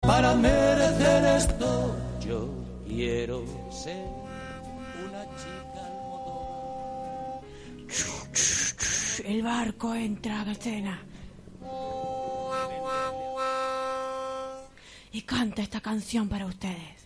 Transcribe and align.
Para 0.00 0.34
merecer 0.34 1.24
esto 1.36 1.94
yo 2.24 2.48
quiero 2.86 3.44
ser 3.70 4.06
una 5.04 5.24
chica 5.36 5.84
al 5.84 5.92
motor. 6.08 7.40
El 9.24 9.42
barco 9.42 9.94
entra 9.94 10.42
a 10.42 10.52
escena. 10.52 11.02
Y 15.12 15.22
canta 15.22 15.62
esta 15.62 15.80
canción 15.80 16.28
para 16.28 16.46
ustedes. 16.46 17.05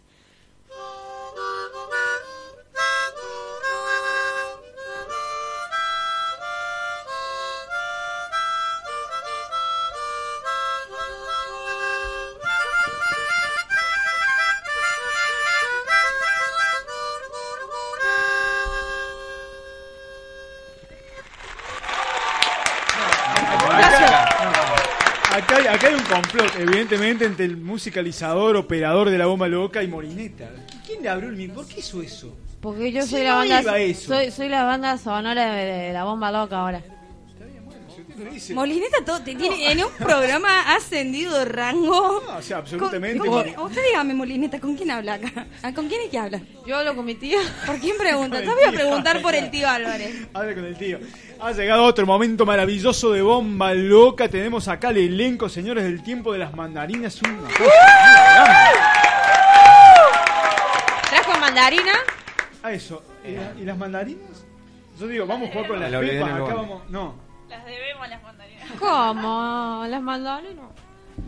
Complot, 26.30 26.52
evidentemente, 26.58 27.24
entre 27.24 27.44
el 27.46 27.56
musicalizador, 27.56 28.56
operador 28.56 29.10
de 29.10 29.18
la 29.18 29.26
bomba 29.26 29.48
loca 29.48 29.82
y 29.82 29.88
Molineta. 29.88 30.50
¿Quién 30.86 31.02
le 31.02 31.08
abrió 31.08 31.28
el 31.28 31.36
micrófono? 31.36 31.66
¿Por 31.66 31.74
qué 31.74 31.80
hizo 31.80 32.02
eso? 32.02 32.36
Porque 32.60 32.92
yo 32.92 33.02
Si 33.02 33.08
soy 33.10 33.20
no 33.22 33.26
la 33.28 33.34
banda 33.36 33.60
iba 33.62 33.78
eso. 33.78 34.14
soy, 34.14 34.30
soy 34.30 34.48
la 34.48 34.64
banda 34.64 34.98
sonora 34.98 35.54
de, 35.54 35.64
de 35.64 35.92
la 35.92 36.04
bomba 36.04 36.30
loca 36.30 36.58
ahora. 36.60 36.82
Molineta 38.52 38.98
todo, 39.06 39.20
te 39.22 39.34
tiene, 39.34 39.72
en 39.72 39.82
un 39.82 39.90
programa 39.92 40.48
ha 40.62 40.76
ascendido 40.76 41.38
de 41.38 41.46
rango. 41.46 42.22
No, 42.26 42.36
o 42.36 42.42
sea, 42.42 42.58
absolutamente. 42.58 43.18
Con- 43.18 43.28
con 43.28 43.42
quién- 43.44 43.58
usted 43.58 43.80
dígame, 43.88 44.12
Molineta, 44.14 44.60
¿con 44.60 44.76
quién 44.76 44.90
habla 44.90 45.14
acá? 45.14 45.46
Ah, 45.62 45.72
¿Con 45.72 45.88
quién 45.88 46.02
es 46.02 46.10
que 46.10 46.18
habla? 46.18 46.42
Yo 46.66 46.76
hablo 46.76 46.94
con 46.94 47.06
mi 47.06 47.14
tía. 47.14 47.38
¿Por 47.64 47.78
quién 47.78 47.96
pregunta? 47.96 48.38
El 48.40 48.46
voy 48.46 48.64
a 48.68 48.72
preguntar 48.72 49.22
por 49.22 49.34
el 49.34 49.50
tío 49.50 49.66
Álvarez. 49.70 50.26
Habla 50.34 50.54
con 50.54 50.64
el 50.66 50.76
tío. 50.76 50.98
Ha 51.42 51.52
llegado 51.52 51.84
otro 51.84 52.04
momento 52.06 52.44
maravilloso 52.44 53.12
de 53.12 53.22
bomba 53.22 53.72
loca. 53.74 54.28
Tenemos 54.28 54.68
acá 54.68 54.90
el 54.90 54.98
elenco, 54.98 55.48
señores 55.48 55.84
del 55.84 56.02
tiempo 56.02 56.32
de 56.32 56.38
las 56.38 56.54
mandarinas. 56.54 57.20
Una 57.22 57.38
cosa 57.48 57.62
muy. 57.62 57.70
¿Trajo 61.10 61.40
mandarina? 61.40 61.92
Ah, 62.62 62.72
eso. 62.72 63.02
¿Y, 63.26 63.32
la- 63.32 63.52
y 63.58 63.64
las 63.64 63.78
mandarinas? 63.78 64.44
Yo 64.98 65.06
digo, 65.06 65.26
vamos 65.26 65.48
a 65.48 65.52
jugar 65.52 65.68
con 65.68 65.80
las 65.80 65.90
pepas. 65.90 66.30
Acá 66.32 66.54
vamos. 66.54 66.82
No. 66.90 67.14
Las 67.48 67.64
debemos 67.64 68.08
las 68.08 68.22
mandarinas. 68.22 68.68
¿Cómo? 68.78 69.84
¿Las 69.88 70.02
mandarinas? 70.02 70.64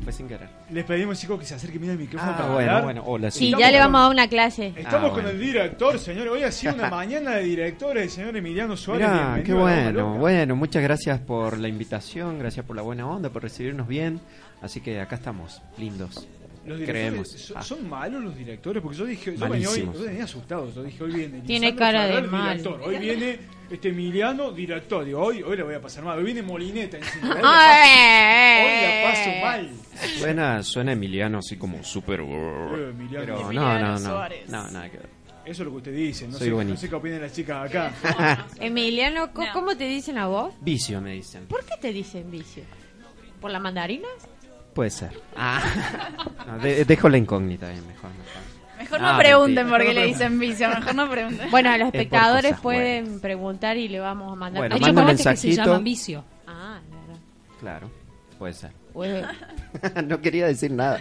Fue 0.05 0.13
sin 0.13 0.27
querer. 0.27 0.49
Les 0.71 0.85
pedimos, 0.85 1.19
chicos, 1.21 1.39
que 1.39 1.47
se 1.47 1.55
acerquen 1.55 1.81
bien 1.81 1.93
al 1.93 1.99
micrófono 1.99 2.33
Ah, 2.33 2.37
para 2.37 2.49
bueno, 2.53 2.71
hablar. 2.71 2.85
bueno. 2.85 3.03
Hola, 3.07 3.31
Sí, 3.31 3.47
Estamos 3.47 3.61
ya 3.65 3.71
le 3.71 3.79
con- 3.79 3.85
vamos 3.87 3.99
a 3.99 4.03
dar 4.03 4.11
una 4.13 4.29
clase. 4.29 4.73
Estamos 4.77 5.11
Ah, 5.11 5.15
con 5.15 5.27
el 5.29 5.39
director, 5.41 5.99
señores. 5.99 6.33
Hoy 6.33 6.43
ha 6.43 6.51
sido 6.51 6.75
una 6.75 6.91
mañana 6.91 7.31
de 7.37 7.43
directores, 7.45 8.03
el 8.05 8.11
señor 8.11 8.37
Emiliano 8.37 8.77
Suárez. 8.77 9.09
Mirá, 9.09 9.41
qué 9.45 9.53
bueno, 9.55 10.15
bueno, 10.19 10.57
muchas 10.57 10.83
gracias 10.83 11.21
por 11.21 11.57
la 11.59 11.69
invitación, 11.69 12.39
gracias 12.41 12.67
por 12.67 12.75
la 12.75 12.83
buena 12.83 13.07
onda, 13.07 13.31
por 13.31 13.43
recibirnos 13.43 13.87
bien, 13.87 14.21
así 14.61 14.81
que 14.81 15.01
acá 15.01 15.15
estamos, 15.15 15.63
lindos, 15.79 16.27
Los 16.65 16.81
creemos. 16.81 17.29
directores, 17.29 17.43
¿son, 17.47 17.57
Ah, 17.59 17.63
son 17.63 17.89
malos 17.89 18.23
los 18.23 18.37
directores? 18.37 18.83
Porque 18.83 18.99
yo 18.99 19.05
dije, 19.05 19.37
yo 19.37 19.49
venía, 19.49 19.69
hoy, 19.69 19.81
yo 19.95 20.05
venía 20.05 20.25
asustado. 20.25 20.73
Yo 20.75 20.83
dije, 20.83 21.03
hoy 21.03 21.13
viene. 21.13 21.41
Tiene 21.41 21.67
Lisandro 21.73 21.79
cara 21.79 22.07
de 22.07 22.13
Ferrer, 22.15 22.31
mal. 22.31 22.57
director. 22.59 22.83
Hoy 22.89 22.99
viene 22.99 23.39
este 23.71 23.89
Emiliano, 23.89 24.53
director. 24.53 25.05
Digo, 25.05 25.21
hoy, 25.23 25.43
hoy 25.43 25.57
le 25.57 25.63
voy 25.63 25.75
a 25.75 25.81
pasar 25.81 26.05
mal. 26.05 26.19
Hoy 26.19 26.25
viene 26.25 26.43
Molineta 26.43 26.99
encima. 26.99 27.29
Hoy 27.35 27.43
la 27.43 27.43
paso- 27.43 28.65
Hoy 28.65 28.83
la 28.83 29.03
paso 29.11 29.31
mal. 29.43 29.71
suena, 30.19 30.63
suena 30.63 30.93
Emiliano 30.93 31.39
así 31.39 31.57
como 31.57 31.83
súper... 31.83 32.21
Eh, 32.21 32.91
Emiliano. 32.91 33.25
Pero 33.27 33.37
no, 33.39 33.47
Emiliano 33.47 33.99
no, 33.99 33.99
no, 33.99 34.29
no, 34.49 34.71
nada 34.71 34.91
que 34.91 34.99
ver. 34.99 35.09
Eso 35.45 35.63
es 35.63 35.67
lo 35.67 35.71
que 35.73 35.77
usted 35.79 35.93
dice. 35.97 36.29
No, 36.29 36.39
Soy 36.39 36.51
sé, 36.51 36.65
no 36.65 36.77
sé 36.77 36.89
qué 36.89 36.95
opinan 36.95 37.21
las 37.21 37.33
chicas 37.33 37.69
acá. 37.69 38.47
Emiliano, 38.61 39.33
¿co- 39.33 39.45
No. 39.45 39.53
¿cómo 39.53 39.77
te 39.77 39.89
dicen 39.89 40.17
a 40.19 40.29
vos? 40.29 40.55
Vicio 40.61 41.01
me 41.01 41.15
dicen, 41.15 41.47
¿Por 41.47 41.65
qué 41.65 41.75
te 41.81 41.93
dicen 41.93 42.31
vicio? 42.31 42.63
¿Por 43.41 43.51
las 43.51 43.61
mandarinas? 43.61 44.09
Puede 44.75 44.91
ser. 44.91 45.11
Ah. 45.37 45.63
No, 46.47 46.59
de- 46.59 46.85
dejo 46.85 47.09
la 47.09 47.17
incógnita 47.19 47.69
bien, 47.71 47.87
mejor, 47.87 48.11
mejor. 48.11 48.43
Mejor 48.79 48.99
Ah, 49.01 49.13
no 49.13 49.19
pregunten 49.19 49.55
mentira. 49.55 49.77
por 49.79 49.87
qué 49.87 49.95
le 49.95 50.07
dicen 50.07 50.39
vicio, 50.41 50.69
mejor 50.69 50.95
no 50.95 51.09
pregunten. 51.09 51.51
Bueno, 51.51 51.71
los 51.79 51.79
por 51.91 51.97
espectadores 51.97 52.61
pueden 52.61 53.21
preguntar 53.21 53.77
y 53.77 53.89
le 53.89 54.01
vamos 54.01 54.33
a 54.33 54.35
mandar. 54.35 54.61
Bueno, 54.61 54.75
Hay 54.75 54.81
chocolates 54.83 55.27
que 55.27 55.37
se 55.37 55.53
llaman 55.53 55.85
vicio. 55.85 56.25
Ah, 56.49 56.81
claro. 56.91 57.21
Claro, 57.61 57.91
puede 58.39 58.55
ser. 58.55 58.73
No 60.05 60.21
quería 60.21 60.47
decir 60.47 60.71
nada. 60.73 61.01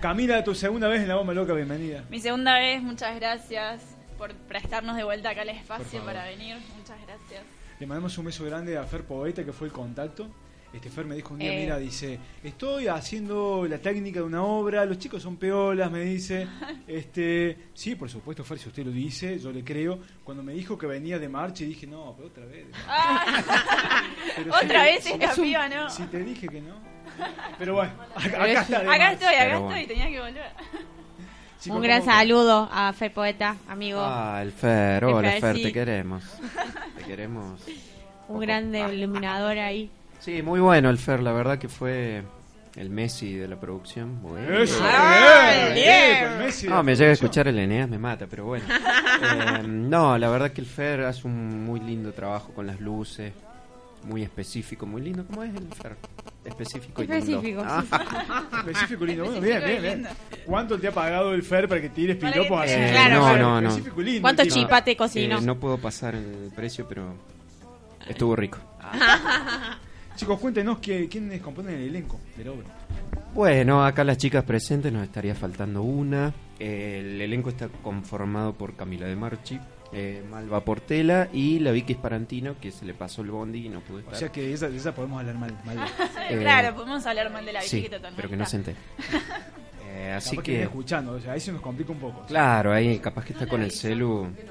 Camila, 0.00 0.42
tu 0.44 0.54
segunda 0.54 0.88
vez 0.88 1.00
en 1.02 1.08
la 1.08 1.14
bomba 1.14 1.32
loca, 1.32 1.54
bienvenida. 1.54 2.04
Mi 2.10 2.20
segunda 2.20 2.58
vez, 2.58 2.82
muchas 2.82 3.14
gracias 3.16 3.80
por 4.18 4.34
prestarnos 4.34 4.96
de 4.96 5.04
vuelta 5.04 5.30
acá 5.30 5.42
Por 5.42 5.50
espacio 5.50 6.02
para 6.04 6.24
venir. 6.24 6.56
Muchas 6.76 6.98
gracias. 7.06 7.42
Le 7.78 7.86
mandamos 7.86 8.18
un 8.18 8.26
beso 8.26 8.44
grande 8.44 8.76
a 8.76 8.84
Fer 8.84 9.04
Poeta, 9.04 9.44
que 9.44 9.52
fue 9.52 9.68
el 9.68 9.72
contacto. 9.72 10.26
Este 10.72 10.90
Fer 10.90 11.06
me 11.06 11.14
dijo 11.14 11.32
un 11.32 11.38
día, 11.40 11.54
Eh. 11.54 11.60
mira, 11.62 11.78
dice, 11.78 12.18
estoy 12.44 12.86
haciendo 12.88 13.66
la 13.68 13.78
técnica 13.78 14.20
de 14.20 14.26
una 14.26 14.42
obra, 14.42 14.84
los 14.84 14.98
chicos 14.98 15.22
son 15.22 15.36
peolas, 15.36 15.90
me 15.90 16.00
dice. 16.00 16.46
Este, 16.86 17.56
sí, 17.74 17.94
por 17.94 18.08
supuesto, 18.10 18.44
Fer, 18.44 18.58
si 18.58 18.68
usted 18.68 18.84
lo 18.84 18.90
dice, 18.92 19.38
yo 19.38 19.50
le 19.52 19.64
creo. 19.64 19.98
Cuando 20.22 20.42
me 20.42 20.52
dijo 20.52 20.76
que 20.78 20.86
venía 20.86 21.18
de 21.18 21.28
marcha, 21.28 21.64
y 21.64 21.68
dije, 21.68 21.86
no, 21.86 22.14
pero 22.16 22.28
otra 22.28 22.44
vez. 22.44 22.66
Pero 24.36 24.52
si 24.58 24.64
Otra 24.64 24.68
te- 24.84 24.90
vez 24.92 25.06
esta 25.06 25.32
si- 25.34 25.40
piba, 25.42 25.68
¿no? 25.68 25.90
Si 25.90 26.02
te 26.04 26.18
dije 26.22 26.48
que 26.48 26.60
no. 26.60 26.74
Pero 27.58 27.74
bueno, 27.74 27.92
acá, 28.14 28.20
Pero 28.30 28.42
acá 28.42 28.52
es- 28.52 28.60
está. 28.70 28.78
Acá 28.92 29.12
estoy, 29.12 29.34
acá 29.34 29.44
Pero 29.44 29.70
estoy, 29.70 29.86
tenía 29.86 30.08
que 30.08 30.20
volver. 30.20 30.50
Un 31.68 31.82
gran 31.82 32.00
¿cómo- 32.00 32.12
saludo 32.12 32.68
a 32.70 32.92
Fer 32.92 33.12
Poeta, 33.12 33.56
amigo. 33.66 33.98
Ah, 34.00 34.40
el 34.42 34.52
Fer, 34.52 35.04
hola 35.06 35.30
Fer, 35.32 35.40
Fer, 35.40 35.56
sí. 35.56 35.62
te 35.64 35.72
queremos. 35.72 36.22
Te 36.98 37.04
queremos. 37.04 37.60
un 38.28 38.40
grande 38.40 38.94
iluminador 38.94 39.58
ahí. 39.58 39.90
Sí, 40.20 40.42
muy 40.42 40.60
bueno 40.60 40.90
el 40.90 40.98
Fer, 40.98 41.22
la 41.22 41.32
verdad 41.32 41.58
que 41.58 41.68
fue 41.68 42.22
el 42.74 42.90
Messi 42.90 43.34
de 43.34 43.48
la 43.48 43.56
producción. 43.58 44.20
Bueno. 44.22 44.58
Eso, 44.58 44.78
bien, 44.82 45.74
bien. 45.74 45.74
bien, 45.74 46.28
con 46.28 46.38
Messi 46.38 46.66
de 46.66 46.72
No, 46.72 46.82
me 46.82 46.94
llega 46.96 47.10
a 47.10 47.12
escuchar 47.14 47.48
el 47.48 47.58
Eneas, 47.58 47.88
me 47.88 47.98
mata, 47.98 48.26
pero 48.28 48.44
bueno. 48.44 48.64
Eh, 49.18 49.62
no, 49.66 50.18
la 50.18 50.28
verdad 50.28 50.50
que 50.52 50.60
el 50.60 50.66
Fer 50.66 51.00
hace 51.04 51.26
un 51.26 51.64
muy 51.64 51.80
lindo 51.80 52.12
trabajo 52.12 52.52
con 52.52 52.66
las 52.66 52.78
luces, 52.82 53.32
muy 54.02 54.22
específico, 54.22 54.84
muy 54.84 55.00
lindo. 55.00 55.24
¿Cómo 55.26 55.42
es 55.42 55.54
el 55.54 55.66
Fer? 55.72 55.96
Específico, 56.44 57.00
Específico, 57.00 57.42
y 57.42 57.46
lindo. 57.46 57.64
sí, 57.80 57.88
Específico 58.58 59.04
y 59.04 59.06
lindo. 59.06 59.24
Bueno, 59.24 59.40
bien, 59.40 59.62
bien, 59.64 59.80
bien. 59.82 60.06
¿Cuánto 60.44 60.78
te 60.78 60.88
ha 60.88 60.92
pagado 60.92 61.32
el 61.32 61.42
Fer 61.42 61.66
para 61.66 61.80
que 61.80 61.88
tires 61.88 62.18
piropos 62.18 62.60
así? 62.62 62.74
Eh, 62.74 62.90
Claro, 62.92 63.20
no, 63.20 63.36
no, 63.38 63.60
no. 63.62 63.68
Específico 63.70 64.02
y 64.02 64.04
lindo, 64.04 64.20
¿Cuánto 64.20 64.42
tipo. 64.42 64.54
chipa 64.54 64.84
te 64.84 64.90
eh, 64.90 64.96
cocinó? 64.98 65.40
no 65.40 65.56
puedo 65.56 65.78
pasar 65.78 66.14
el 66.14 66.52
precio, 66.54 66.86
pero 66.86 67.14
estuvo 68.06 68.36
rico. 68.36 68.58
Chicos, 70.16 70.38
cuéntenos 70.40 70.78
que, 70.78 71.08
quiénes 71.08 71.40
componen 71.42 71.74
el 71.76 71.88
elenco 71.88 72.18
de 72.36 72.44
la 72.44 72.52
obra. 72.52 72.66
Bueno, 73.34 73.84
acá 73.84 74.02
las 74.02 74.16
chicas 74.16 74.44
presentes 74.44 74.92
nos 74.92 75.02
estaría 75.04 75.34
faltando 75.34 75.82
una. 75.82 76.32
Eh, 76.58 77.00
el 77.04 77.20
elenco 77.20 77.50
está 77.50 77.68
conformado 77.68 78.54
por 78.54 78.74
Camila 78.76 79.06
de 79.06 79.14
Marchi, 79.14 79.60
eh, 79.92 80.24
Malva 80.30 80.64
Portela 80.64 81.28
y 81.32 81.58
la 81.58 81.70
Vicky 81.70 81.92
Sparantino, 81.94 82.58
que 82.58 82.72
se 82.72 82.86
le 82.86 82.94
pasó 82.94 83.20
el 83.20 83.30
bondi 83.30 83.66
y 83.66 83.68
no 83.68 83.80
pudo 83.80 83.98
O 83.98 84.00
estar. 84.00 84.16
sea 84.16 84.28
que 84.32 84.40
de 84.40 84.52
esa, 84.54 84.70
de 84.70 84.78
esa 84.78 84.94
podemos 84.94 85.20
hablar 85.20 85.36
mal. 85.36 85.54
mal. 85.66 85.76
Eh, 86.30 86.38
claro, 86.40 86.74
podemos 86.74 87.04
hablar 87.06 87.30
mal 87.30 87.44
de 87.46 87.52
la 87.52 87.60
sí, 87.62 87.76
Vicky 87.76 87.88
totalmente. 87.90 88.16
pero 88.16 88.28
que 88.30 88.36
no 88.36 88.46
se 88.46 88.56
entere. 88.56 88.76
Eh, 89.98 90.12
así 90.12 90.30
Capaz 90.36 90.42
que 90.42 90.52
que, 90.52 90.62
escuchando, 90.64 91.12
o 91.12 91.20
sea, 91.20 91.32
ahí 91.32 91.40
se 91.40 91.50
nos 91.52 91.62
complica 91.62 91.90
un 91.90 91.98
poco. 91.98 92.26
claro, 92.26 92.70
ahí 92.70 92.98
capaz 92.98 93.24
que 93.24 93.32
está 93.32 93.46
con 93.46 93.62
el 93.62 93.70
celu. 93.70 94.26
Ay, 94.26 94.44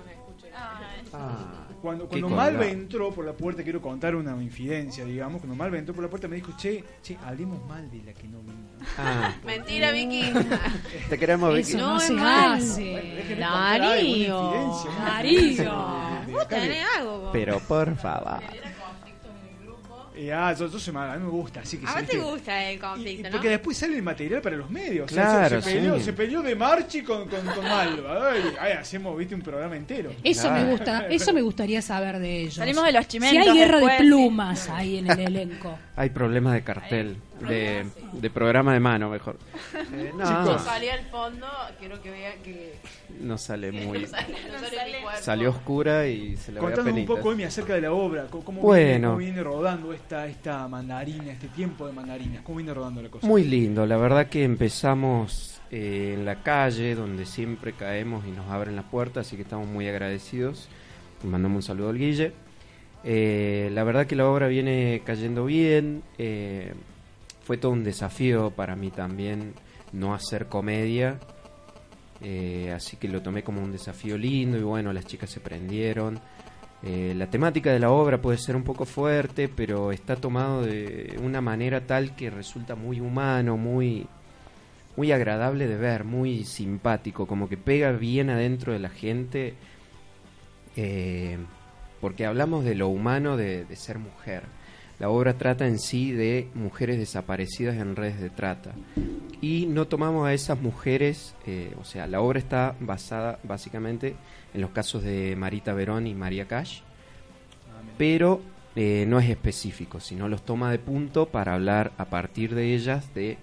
Ah, 1.13 1.64
Cuando, 1.85 2.07
cuando. 2.07 2.29
Malva 2.29 2.65
entró 2.65 3.11
por 3.11 3.23
la 3.23 3.33
puerta, 3.33 3.61
quiero 3.61 3.79
contar 3.79 4.15
una 4.15 4.31
infidencia, 4.41 5.05
digamos. 5.05 5.39
Cuando 5.39 5.55
Malva 5.55 5.77
entró 5.77 5.93
por 5.93 6.03
la 6.03 6.09
puerta 6.09 6.27
me 6.27 6.37
dijo, 6.37 6.51
che, 6.57 6.83
che, 7.03 7.15
hablemos 7.23 7.63
mal 7.67 7.91
de 7.91 8.01
la 8.01 8.11
que 8.11 8.27
no 8.27 8.39
vino. 8.39 8.55
Ah, 8.97 9.35
Mentira, 9.45 9.91
Vicky. 9.91 10.33
te 11.09 11.19
queremos, 11.19 11.53
Vicky. 11.53 11.69
Eso 11.69 11.77
no, 11.77 11.89
no 11.91 11.97
es 11.97 12.03
se 12.05 12.19
hace. 12.19 13.35
Darío. 13.37 14.83
Darío. 14.97 15.73
Vos 16.31 16.47
tenés 16.47 16.85
algo. 16.97 17.19
vos. 17.19 17.29
Pero 17.31 17.59
por 17.59 17.95
favor. 17.97 18.41
Eh, 20.17 20.31
ah, 20.33 20.53
yo, 20.57 20.67
yo 20.69 20.79
soy 20.79 20.93
malo, 20.93 21.11
a 21.11 21.17
mí 21.17 21.23
me 21.25 21.29
gusta, 21.29 21.59
así 21.59 21.77
que 21.77 21.85
A 21.85 21.93
vos 21.95 22.03
te 22.07 22.17
gusta 22.17 22.63
el 22.69 22.79
conflicto, 22.79 23.19
y 23.19 23.23
¿no? 23.23 23.31
porque 23.31 23.49
después 23.49 23.75
sale 23.77 23.95
el 23.97 24.03
material 24.03 24.41
para 24.41 24.55
los 24.55 24.69
medios. 24.69 25.11
O 25.11 25.13
sea, 25.13 25.23
Claro, 25.25 25.61
se, 25.61 25.69
se 25.69 25.75
peleó, 25.77 25.97
sí. 25.97 26.03
se 26.05 26.13
peleó 26.13 26.41
de 26.41 26.55
Marchi 26.55 27.01
con, 27.03 27.27
con, 27.27 27.45
con 27.45 27.63
Malva. 27.63 28.29
Ay, 28.31 28.41
ay, 28.59 28.71
hacemos, 28.73 29.17
viste, 29.17 29.35
un 29.35 29.41
programa 29.41 29.75
entero. 29.75 30.11
Eso 30.23 30.43
Claro. 30.43 30.63
me 30.65 30.71
gusta, 30.71 31.07
eso 31.07 31.33
me 31.33 31.41
gustaría 31.41 31.81
saber 31.81 32.19
de 32.19 32.39
ellos. 32.41 32.53
Salimos 32.55 32.85
de 32.85 32.91
los 32.93 33.03
Si 33.03 33.09
chimentos 33.11 33.47
hay 33.49 33.57
guerra 33.57 33.77
después, 33.77 33.91
de 33.97 33.97
sí. 34.03 34.03
plumas 34.09 34.69
ahí 34.69 34.97
en 34.99 35.11
el 35.11 35.19
elenco. 35.27 35.77
Hay 35.97 36.09
problemas 36.11 36.53
de 36.53 36.63
cartel, 36.63 37.17
de, 37.47 37.85
de 38.13 38.29
programa 38.29 38.73
de 38.73 38.79
mano, 38.79 39.09
mejor. 39.09 39.37
Eh, 39.93 40.11
no, 40.17 40.25
Chicos. 40.25 40.61
Salí 40.63 40.89
al 40.89 41.05
fondo, 41.05 41.47
quiero 41.79 42.01
que 42.01 42.11
vean 42.11 42.41
que 42.43 42.75
no 43.21 43.37
sale 43.37 43.71
muy... 43.71 44.01
no 44.01 44.07
sale, 44.07 44.35
no 44.51 44.59
sale. 44.59 45.21
Salió 45.21 45.49
oscura 45.49 46.07
y 46.07 46.37
se 46.37 46.51
le 46.51 46.59
Contanos 46.59 46.93
un 46.93 47.05
poco, 47.05 47.31
Emi, 47.31 47.43
acerca 47.43 47.73
de 47.73 47.81
la 47.81 47.91
obra. 47.93 48.27
¿Cómo, 48.29 48.61
Bueno. 48.61 48.85
viene, 48.85 49.07
cómo 49.07 49.17
viene 49.17 49.43
rodando 49.43 49.93
esta, 49.93 50.27
esta 50.27 50.67
mandarina, 50.67 51.31
este 51.31 51.47
tiempo 51.49 51.87
de 51.87 51.93
mandarina? 51.93 52.41
¿Cómo 52.43 52.57
viene 52.57 52.73
rodando 52.73 53.01
la 53.01 53.09
cosa? 53.09 53.25
Muy 53.25 53.43
lindo, 53.43 53.85
la 53.85 53.97
verdad 53.97 54.27
que 54.27 54.43
empezamos 54.43 55.61
eh, 55.71 56.13
en 56.17 56.25
la 56.25 56.43
calle 56.43 56.95
donde 56.95 57.25
siempre 57.25 57.73
caemos 57.73 58.25
y 58.25 58.31
nos 58.31 58.49
abren 58.49 58.75
la 58.75 58.83
puerta, 58.83 59.21
así 59.21 59.35
que 59.35 59.41
estamos 59.41 59.67
muy 59.67 59.87
agradecidos. 59.87 60.69
Mandamos 61.23 61.57
un 61.57 61.63
saludo 61.63 61.89
al 61.89 61.97
Guille. 61.97 62.33
Eh, 63.03 63.69
la 63.73 63.83
verdad 63.83 64.07
que 64.07 64.15
la 64.15 64.27
obra 64.27 64.47
viene 64.47 65.01
cayendo 65.05 65.45
bien, 65.45 66.03
eh, 66.17 66.73
fue 67.45 67.57
todo 67.57 67.71
un 67.71 67.83
desafío 67.83 68.49
para 68.49 68.75
mí 68.75 68.89
también 68.89 69.53
no 69.93 70.15
hacer 70.15 70.47
comedia, 70.47 71.19
eh, 72.21 72.73
así 72.75 72.97
que 72.97 73.07
lo 73.07 73.21
tomé 73.21 73.43
como 73.43 73.61
un 73.61 73.71
desafío 73.71 74.17
lindo 74.17 74.57
y 74.57 74.63
bueno, 74.63 74.91
las 74.91 75.05
chicas 75.05 75.29
se 75.29 75.39
prendieron. 75.39 76.19
Eh, 76.81 77.13
la 77.15 77.27
temática 77.29 77.71
de 77.71 77.79
la 77.79 77.91
obra 77.91 78.19
puede 78.19 78.39
ser 78.39 78.55
un 78.55 78.63
poco 78.63 78.85
fuerte, 78.85 79.47
pero 79.47 79.91
está 79.91 80.15
tomado 80.15 80.63
de 80.63 81.19
una 81.21 81.39
manera 81.39 81.85
tal 81.85 82.15
que 82.15 82.31
resulta 82.31 82.73
muy 82.73 82.99
humano, 82.99 83.57
muy, 83.57 84.07
muy 84.97 85.11
agradable 85.11 85.67
de 85.67 85.77
ver, 85.77 86.03
muy 86.03 86.45
simpático, 86.45 87.27
como 87.27 87.47
que 87.47 87.57
pega 87.57 87.91
bien 87.91 88.31
adentro 88.31 88.73
de 88.73 88.79
la 88.79 88.89
gente, 88.89 89.53
eh, 90.75 91.37
porque 92.01 92.25
hablamos 92.25 92.65
de 92.65 92.73
lo 92.73 92.87
humano 92.87 93.37
de, 93.37 93.65
de 93.65 93.75
ser 93.75 93.99
mujer. 93.99 94.43
La 94.99 95.09
obra 95.09 95.37
trata 95.37 95.67
en 95.67 95.77
sí 95.79 96.11
de 96.11 96.47
mujeres 96.53 96.97
desaparecidas 96.97 97.75
en 97.75 97.95
redes 97.95 98.19
de 98.21 98.29
trata. 98.29 98.71
Y 99.41 99.65
no 99.65 99.87
tomamos 99.87 100.25
a 100.27 100.33
esas 100.33 100.59
mujeres, 100.61 101.35
eh, 101.45 101.73
o 101.79 101.83
sea, 101.83 102.07
la 102.07 102.21
obra 102.21 102.39
está 102.39 102.75
basada 102.79 103.37
básicamente 103.43 104.15
en 104.53 104.61
los 104.61 104.71
casos 104.71 105.03
de 105.03 105.35
Marita 105.35 105.73
Verón 105.73 106.07
y 106.07 106.13
María 106.15 106.45
Cash, 106.47 106.79
pero 107.97 108.41
eh, 108.75 109.05
no 109.07 109.19
es 109.19 109.29
específico, 109.29 109.99
sino 109.99 110.27
los 110.29 110.43
toma 110.45 110.71
de 110.71 110.79
punto 110.79 111.27
para 111.27 111.53
hablar 111.53 111.91
a 111.97 112.05
partir 112.05 112.55
de 112.55 112.73
ellas 112.73 113.13
de 113.13 113.37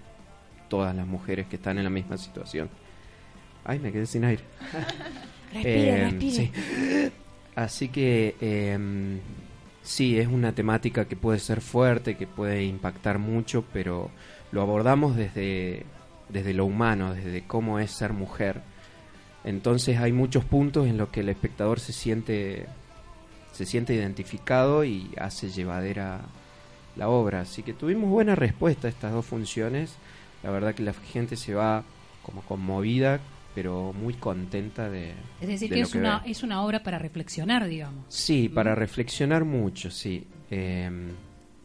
todas 0.68 0.94
las 0.96 1.06
mujeres 1.06 1.46
que 1.46 1.56
están 1.56 1.76
en 1.78 1.84
la 1.84 1.90
misma 1.90 2.16
situación. 2.16 2.68
Ay, 3.64 3.78
me 3.78 3.92
quedé 3.92 4.06
sin 4.06 4.24
aire. 4.24 4.42
Respire, 5.52 5.90
Eh, 6.00 6.04
respire. 6.10 6.32
sí. 6.32 7.12
Así 7.54 7.88
que 7.88 8.34
em, 8.40 9.18
sí, 9.82 10.18
es 10.18 10.28
una 10.28 10.54
temática 10.54 11.06
que 11.06 11.16
puede 11.16 11.38
ser 11.38 11.60
fuerte, 11.60 12.16
que 12.16 12.26
puede 12.26 12.64
impactar 12.64 13.18
mucho, 13.18 13.64
pero 13.72 14.10
lo 14.50 14.62
abordamos 14.62 15.16
desde, 15.16 15.84
desde 16.28 16.54
lo 16.54 16.64
humano, 16.64 17.14
desde 17.14 17.46
cómo 17.46 17.78
es 17.78 17.90
ser 17.90 18.12
mujer. 18.12 18.62
Entonces 19.44 19.98
hay 19.98 20.12
muchos 20.12 20.44
puntos 20.44 20.86
en 20.86 20.96
los 20.96 21.08
que 21.08 21.20
el 21.20 21.28
espectador 21.28 21.80
se 21.80 21.92
siente, 21.92 22.66
se 23.52 23.66
siente 23.66 23.94
identificado 23.94 24.84
y 24.84 25.10
hace 25.18 25.50
llevadera 25.50 26.20
la 26.96 27.08
obra. 27.08 27.40
Así 27.40 27.62
que 27.62 27.72
tuvimos 27.72 28.10
buena 28.10 28.34
respuesta 28.36 28.86
a 28.86 28.90
estas 28.90 29.12
dos 29.12 29.26
funciones. 29.26 29.96
La 30.42 30.50
verdad 30.50 30.74
que 30.74 30.82
la 30.82 30.92
gente 30.92 31.36
se 31.36 31.54
va 31.54 31.82
como 32.22 32.42
conmovida, 32.42 33.20
pero 33.54 33.92
muy 33.92 34.14
contenta 34.14 34.88
de... 34.88 35.12
Es 35.40 35.48
decir, 35.48 35.70
de 35.70 35.76
que 35.76 35.82
es 35.82 35.94
una, 35.94 36.20
ve. 36.20 36.30
es 36.30 36.42
una 36.42 36.62
obra 36.62 36.82
para 36.82 36.98
reflexionar, 36.98 37.66
digamos. 37.66 38.04
Sí, 38.08 38.48
para 38.48 38.74
reflexionar 38.74 39.44
mucho, 39.44 39.90
sí. 39.90 40.26
Eh, 40.50 40.90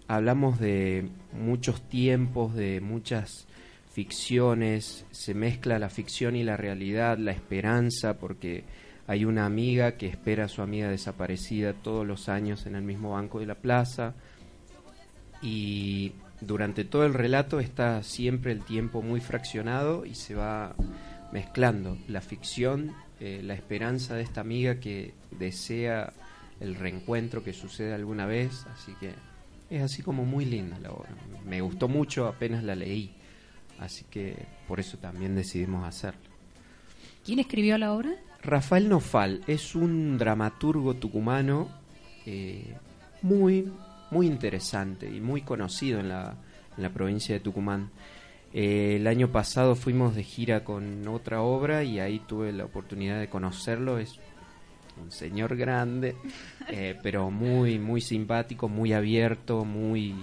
hablamos 0.08 0.60
de 0.60 1.10
muchos 1.34 1.82
tiempos, 1.90 2.56
de 2.56 2.82
muchas 2.82 3.48
ficciones, 3.92 5.06
se 5.12 5.34
mezcla 5.34 5.80
la 5.80 5.90
ficción 5.90 6.36
y 6.36 6.44
la 6.44 6.56
realidad, 6.56 7.18
la 7.18 7.32
esperanza, 7.32 8.18
porque 8.18 8.64
hay 9.08 9.26
una 9.26 9.46
amiga 9.46 9.94
que 9.94 10.08
espera 10.08 10.46
a 10.46 10.50
su 10.50 10.62
amiga 10.62 10.90
desaparecida 10.90 11.74
todos 11.74 12.06
los 12.06 12.30
años 12.30 12.66
en 12.66 12.76
el 12.76 12.84
mismo 12.84 13.14
banco 13.14 13.40
de 13.40 13.46
la 13.46 13.56
plaza 13.56 14.14
y 15.42 16.12
durante 16.42 16.84
todo 16.84 17.06
el 17.06 17.14
relato 17.14 17.60
está 17.60 18.04
siempre 18.04 18.52
el 18.52 18.64
tiempo 18.64 19.02
muy 19.02 19.22
fraccionado 19.22 20.06
y 20.06 20.14
se 20.14 20.36
va 20.36 20.76
mezclando 21.32 21.98
la 22.08 22.22
ficción, 22.22 22.94
eh, 23.20 23.42
la 23.44 23.54
esperanza 23.54 24.16
de 24.16 24.24
esta 24.24 24.42
amiga 24.42 24.80
que 24.80 25.14
desea 25.32 26.14
el 26.60 26.76
reencuentro 26.76 27.44
que 27.44 27.54
sucede 27.54 27.94
alguna 27.94 28.26
vez, 28.26 28.66
así 28.74 28.94
que 29.00 29.14
es 29.70 29.82
así 29.82 30.02
como 30.02 30.26
muy 30.26 30.46
linda 30.46 30.80
la 30.80 30.92
obra. 30.92 31.10
Me 31.46 31.62
gustó 31.62 31.88
mucho 31.88 32.28
apenas 32.28 32.64
la 32.64 32.76
leí, 32.76 33.12
así 33.80 34.06
que 34.10 34.36
por 34.68 34.80
eso 34.80 34.98
también 34.98 35.36
decidimos 35.36 35.88
hacerla. 35.88 36.22
¿Quién 37.26 37.40
escribió 37.40 37.78
la 37.78 37.94
obra? 37.94 38.16
Rafael 38.42 38.88
Nofal 38.88 39.44
es 39.48 39.76
un 39.76 40.18
dramaturgo 40.18 40.94
tucumano 40.94 41.70
eh, 42.26 42.76
muy, 43.22 43.72
muy 44.12 44.28
interesante 44.28 45.10
y 45.10 45.20
muy 45.20 45.42
conocido 45.42 46.00
en 46.00 46.10
la, 46.10 46.36
en 46.78 46.84
la 46.84 46.90
provincia 46.90 47.36
de 47.36 47.42
Tucumán. 47.42 47.90
Eh, 48.54 48.96
el 48.96 49.08
año 49.08 49.32
pasado 49.32 49.76
fuimos 49.76 50.16
de 50.16 50.24
gira 50.24 50.64
con 50.64 51.08
otra 51.08 51.42
obra 51.42 51.84
y 51.84 52.00
ahí 52.00 52.20
tuve 52.20 52.52
la 52.52 52.66
oportunidad 52.66 53.20
de 53.20 53.30
conocerlo. 53.30 54.00
Es 54.00 54.20
un 55.02 55.12
señor 55.12 55.56
grande, 55.56 56.16
eh, 56.70 56.98
pero 57.04 57.30
muy, 57.30 57.80
muy 57.80 58.02
simpático, 58.02 58.68
muy 58.68 58.94
abierto, 58.94 59.66
muy, 59.66 60.16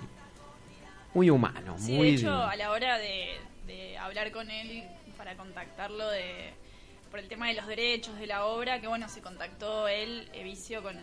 muy 1.12 1.30
humano. 1.30 1.76
Sí, 1.78 1.92
muy 1.92 2.12
de 2.12 2.14
hecho, 2.16 2.34
a 2.34 2.56
la 2.56 2.70
hora 2.70 2.98
de, 2.98 3.28
de 3.66 3.98
hablar 3.98 4.32
con 4.32 4.50
él 4.50 4.84
para 5.16 5.36
contactarlo 5.36 6.08
de 6.10 6.52
por 7.14 7.20
el 7.20 7.28
tema 7.28 7.46
de 7.46 7.54
los 7.54 7.68
derechos 7.68 8.18
de 8.18 8.26
la 8.26 8.44
obra, 8.44 8.80
que 8.80 8.88
bueno, 8.88 9.08
se 9.08 9.20
contactó 9.20 9.86
él, 9.86 10.28
Evicio, 10.32 10.82
con, 10.82 10.96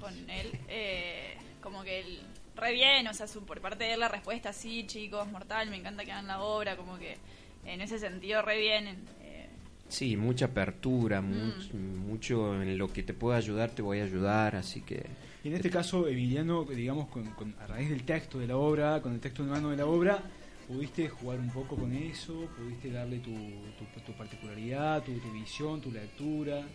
con 0.00 0.14
él, 0.30 0.50
eh, 0.66 1.36
como 1.60 1.82
que 1.82 2.00
él, 2.00 2.20
re 2.58 2.72
bien, 2.72 3.06
o 3.08 3.14
sea, 3.14 3.26
su, 3.26 3.44
por 3.44 3.60
parte 3.60 3.84
de 3.84 3.94
él 3.94 4.00
la 4.00 4.08
respuesta, 4.08 4.52
sí, 4.52 4.84
chicos, 4.86 5.26
mortal, 5.30 5.70
me 5.70 5.76
encanta 5.76 6.04
que 6.04 6.12
hagan 6.12 6.26
la 6.26 6.40
obra, 6.42 6.76
como 6.76 6.98
que 6.98 7.16
en 7.64 7.80
ese 7.80 7.98
sentido 7.98 8.42
re 8.42 8.58
bien. 8.58 8.86
eh, 9.22 9.48
Sí, 9.88 10.16
mucha 10.18 10.46
apertura, 10.46 11.22
much- 11.22 11.72
mucho 11.72 12.60
en 12.62 12.76
lo 12.76 12.92
que 12.92 13.02
te 13.02 13.14
pueda 13.14 13.38
ayudar, 13.38 13.70
te 13.70 13.80
voy 13.80 14.00
a 14.00 14.04
ayudar, 14.04 14.54
así 14.56 14.82
que... 14.82 15.06
Y 15.42 15.48
en 15.48 15.54
este 15.54 15.70
caso, 15.70 16.06
Emiliano, 16.08 16.64
digamos, 16.64 17.08
con, 17.08 17.24
con- 17.30 17.54
a 17.60 17.66
raíz 17.66 17.88
del 17.88 18.02
texto 18.04 18.38
de 18.38 18.46
la 18.48 18.56
obra, 18.58 19.00
con 19.00 19.14
el 19.14 19.20
texto 19.20 19.42
en 19.42 19.48
mano 19.50 19.70
de 19.70 19.76
la 19.78 19.86
obra, 19.86 20.22
pudiste 20.66 21.08
jugar 21.08 21.38
un 21.38 21.48
poco 21.50 21.74
con 21.76 21.94
eso, 21.94 22.48
pudiste 22.58 22.90
darle 22.90 23.18
tu, 23.20 23.30
tu, 23.32 24.00
tu 24.04 24.12
particularidad, 24.12 25.02
tu, 25.04 25.18
tu 25.20 25.32
visión, 25.32 25.80
tu 25.80 25.90
lectura. 25.90 26.66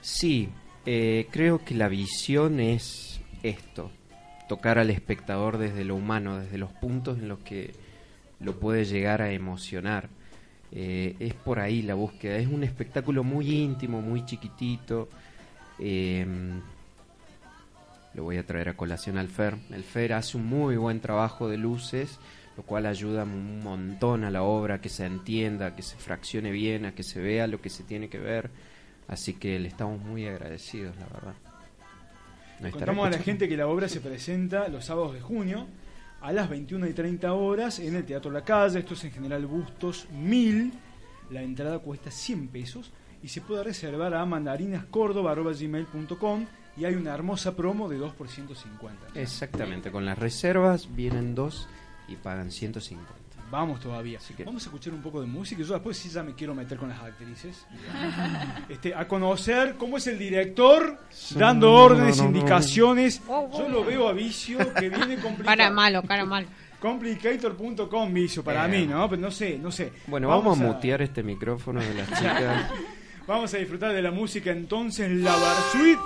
Sí, 0.00 0.48
eh, 0.86 1.26
creo 1.30 1.62
que 1.64 1.74
la 1.74 1.88
visión 1.88 2.58
es 2.58 3.20
esto, 3.42 3.90
tocar 4.52 4.78
al 4.78 4.90
espectador 4.90 5.56
desde 5.56 5.82
lo 5.82 5.96
humano, 5.96 6.38
desde 6.38 6.58
los 6.58 6.70
puntos 6.72 7.18
en 7.18 7.26
los 7.26 7.38
que 7.38 7.72
lo 8.38 8.60
puede 8.60 8.84
llegar 8.84 9.22
a 9.22 9.32
emocionar. 9.32 10.10
Eh, 10.72 11.16
es 11.20 11.32
por 11.32 11.58
ahí 11.58 11.80
la 11.80 11.94
búsqueda, 11.94 12.36
es 12.36 12.48
un 12.48 12.62
espectáculo 12.62 13.24
muy 13.24 13.50
íntimo, 13.50 14.02
muy 14.02 14.26
chiquitito. 14.26 15.08
eh, 15.78 16.26
lo 18.12 18.24
voy 18.24 18.36
a 18.36 18.44
traer 18.44 18.68
a 18.68 18.76
colación 18.76 19.16
al 19.16 19.28
Fer. 19.28 19.56
El 19.70 19.84
Fer 19.84 20.12
hace 20.12 20.36
un 20.36 20.44
muy 20.44 20.76
buen 20.76 21.00
trabajo 21.00 21.48
de 21.48 21.56
luces, 21.56 22.18
lo 22.58 22.62
cual 22.62 22.84
ayuda 22.84 23.22
un 23.22 23.62
montón 23.62 24.22
a 24.22 24.30
la 24.30 24.42
obra, 24.42 24.82
que 24.82 24.90
se 24.90 25.06
entienda, 25.06 25.74
que 25.74 25.80
se 25.80 25.96
fraccione 25.96 26.50
bien, 26.50 26.84
a 26.84 26.94
que 26.94 27.04
se 27.04 27.22
vea 27.22 27.46
lo 27.46 27.62
que 27.62 27.70
se 27.70 27.84
tiene 27.84 28.10
que 28.10 28.18
ver. 28.18 28.50
Así 29.08 29.32
que 29.32 29.58
le 29.58 29.68
estamos 29.68 29.98
muy 29.98 30.26
agradecidos, 30.26 30.94
la 30.98 31.06
verdad. 31.06 31.51
Contamos 32.70 33.06
a 33.06 33.10
la 33.10 33.18
gente 33.18 33.48
que 33.48 33.56
la 33.56 33.66
obra 33.66 33.88
se 33.88 34.00
presenta 34.00 34.68
los 34.68 34.84
sábados 34.84 35.14
de 35.14 35.20
junio 35.20 35.66
a 36.20 36.30
las 36.32 36.48
21 36.48 36.86
y 36.86 36.92
30 36.92 37.32
horas 37.32 37.80
en 37.80 37.96
el 37.96 38.04
Teatro 38.04 38.30
La 38.30 38.44
Calle. 38.44 38.78
Esto 38.78 38.94
es 38.94 39.02
en 39.04 39.10
General 39.10 39.44
Bustos 39.46 40.06
1000. 40.10 40.72
La 41.30 41.42
entrada 41.42 41.80
cuesta 41.80 42.10
100 42.10 42.48
pesos 42.48 42.92
y 43.22 43.28
se 43.28 43.40
puede 43.40 43.64
reservar 43.64 44.12
a 44.14 44.26
mandarinascórdoba.gmail.com 44.26 46.46
y 46.76 46.84
hay 46.84 46.94
una 46.94 47.14
hermosa 47.14 47.56
promo 47.56 47.88
de 47.88 47.96
2 47.98 48.12
por 48.14 48.28
150. 48.28 49.08
Exactamente, 49.14 49.90
con 49.90 50.04
las 50.04 50.18
reservas 50.18 50.94
vienen 50.94 51.34
dos 51.34 51.68
y 52.08 52.16
pagan 52.16 52.50
150. 52.50 53.10
Vamos 53.52 53.80
todavía. 53.80 54.18
Vamos 54.46 54.62
a 54.62 54.66
escuchar 54.66 54.94
un 54.94 55.02
poco 55.02 55.20
de 55.20 55.26
música. 55.26 55.62
Yo 55.62 55.74
después 55.74 55.94
sí 55.98 56.08
ya 56.08 56.22
me 56.22 56.32
quiero 56.34 56.54
meter 56.54 56.78
con 56.78 56.88
las 56.88 56.98
actrices. 57.02 57.66
este, 58.70 58.94
a 58.94 59.06
conocer 59.06 59.74
cómo 59.76 59.98
es 59.98 60.06
el 60.06 60.18
director 60.18 60.98
dando 61.34 61.66
no, 61.66 61.74
órdenes, 61.74 62.16
no, 62.16 62.24
no, 62.24 62.30
no. 62.30 62.36
indicaciones. 62.38 63.20
Yo 63.28 63.68
lo 63.68 63.84
veo 63.84 64.08
a 64.08 64.14
Vicio 64.14 64.56
que 64.72 64.88
viene 64.88 65.16
complicado. 65.18 65.44
Cara 65.44 65.70
malo, 65.70 66.02
cara 66.02 66.24
malo. 66.24 66.48
Complicator.com 66.80 68.14
Vicio 68.14 68.42
para 68.42 68.64
Eh. 68.64 68.68
mí, 68.68 68.86
¿no? 68.86 69.06
Pero 69.10 69.20
no 69.20 69.30
sé, 69.30 69.58
no 69.58 69.70
sé. 69.70 69.92
Bueno, 70.06 70.28
vamos, 70.28 70.58
a 70.58 70.62
mutear 70.62 71.02
este 71.02 71.22
micrófono 71.22 71.80
de 71.80 71.92
las 71.92 72.08
chicas. 72.08 72.70
Vamos 73.26 73.52
a 73.54 73.58
disfrutar 73.58 73.92
de 73.92 74.02
la 74.02 74.10
música 74.10 74.50
entonces, 74.50 75.08
la 75.10 75.36
Barsuit. 75.36 75.98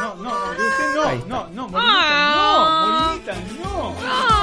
No, 0.00 0.14
no, 0.14 0.22
no, 0.22 0.50
de 0.52 0.66
usted 0.66 0.94
no, 0.94 1.26
no, 1.26 1.48
no, 1.50 1.68
Molinita, 1.68 2.34
no, 2.34 2.96
Molinita, 3.10 3.34
no. 3.62 4.41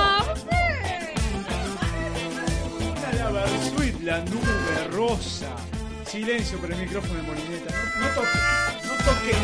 La 4.10 4.20
nube 4.22 4.88
rosa. 4.92 5.56
Silencio 6.04 6.58
por 6.58 6.72
el 6.72 6.80
micrófono 6.80 7.14
de 7.14 7.22
Molineta. 7.22 7.72
No, 8.00 8.08
no 8.08 8.08
toque, 8.16 8.40
no 8.88 8.94
toque. 9.06 9.36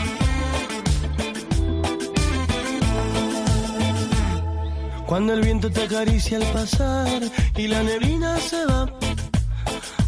Cuando 5.06 5.34
el 5.34 5.42
viento 5.42 5.70
te 5.70 5.84
acaricia 5.84 6.38
al 6.38 6.46
pasar 6.46 7.22
y 7.56 7.68
la 7.68 7.84
neblina 7.84 8.40
se 8.40 8.66
va, 8.66 8.90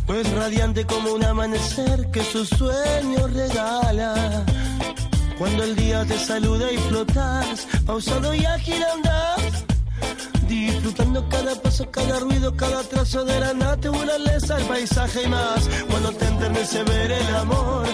pues 0.08 0.28
radiante 0.32 0.86
como 0.86 1.12
un 1.12 1.24
amanecer 1.24 2.10
que 2.10 2.24
sus 2.24 2.50
sueños 2.50 3.32
regala. 3.34 4.44
Cuando 5.38 5.66
el 5.66 5.76
día 5.76 6.04
te 6.04 6.18
saluda 6.18 6.72
y 6.72 6.78
flotas, 6.90 7.68
pausado 7.86 8.34
y 8.34 8.44
ágil 8.44 8.84
andas, 8.96 9.37
disfrutando 10.48 11.27
cada 11.30 11.62
paso, 11.62 11.89
cada 11.92 12.20
ruido, 12.20 12.56
cada 12.56 12.82
trazo 12.84 13.24
de 13.25 13.39
la 13.39 13.54
naturaleza, 13.54 14.58
el 14.58 14.66
paisaje 14.66 15.24
y 15.24 15.27
más. 15.27 15.70
Cuando 15.89 16.12
te 16.13 16.25
enternece 16.25 16.84
ver 16.84 17.12
el 17.12 17.36
amor 17.36 17.86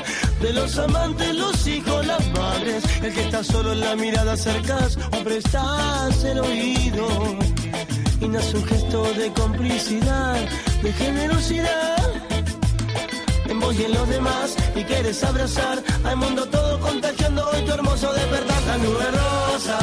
de 0.41 0.53
los 0.53 0.77
amantes, 0.77 1.36
los 1.36 1.67
hijos, 1.67 2.05
las 2.05 2.31
madres, 2.31 2.83
el 3.01 3.13
que 3.13 3.22
está 3.24 3.43
solo 3.43 3.74
en 3.74 3.79
la 3.79 3.95
mirada 3.95 4.33
acercas 4.33 4.98
o 4.98 5.24
prestas 5.24 6.24
el 6.24 6.39
oído. 6.39 7.07
Y 8.22 8.27
nace 8.27 8.57
un 8.57 8.65
gesto 8.65 9.03
de 9.13 9.33
complicidad, 9.33 10.38
de 10.81 10.93
generosidad 10.93 12.03
en 13.45 13.86
en 13.86 13.93
los 13.93 14.07
demás 14.10 14.55
y 14.75 14.83
quieres 14.83 15.24
abrazar 15.24 15.81
al 16.03 16.17
mundo 16.17 16.45
todo 16.48 16.79
contagiando 16.79 17.50
hoy 17.50 17.62
tu 17.65 17.72
hermoso 17.72 18.13
despertar 18.13 18.63
la 18.63 18.77
nube 18.77 19.05
rosa 19.12 19.79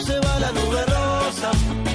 se 0.00 0.18
va 0.20 0.38
la 0.40 0.50
nube 0.52 0.84
rosa 0.86 1.93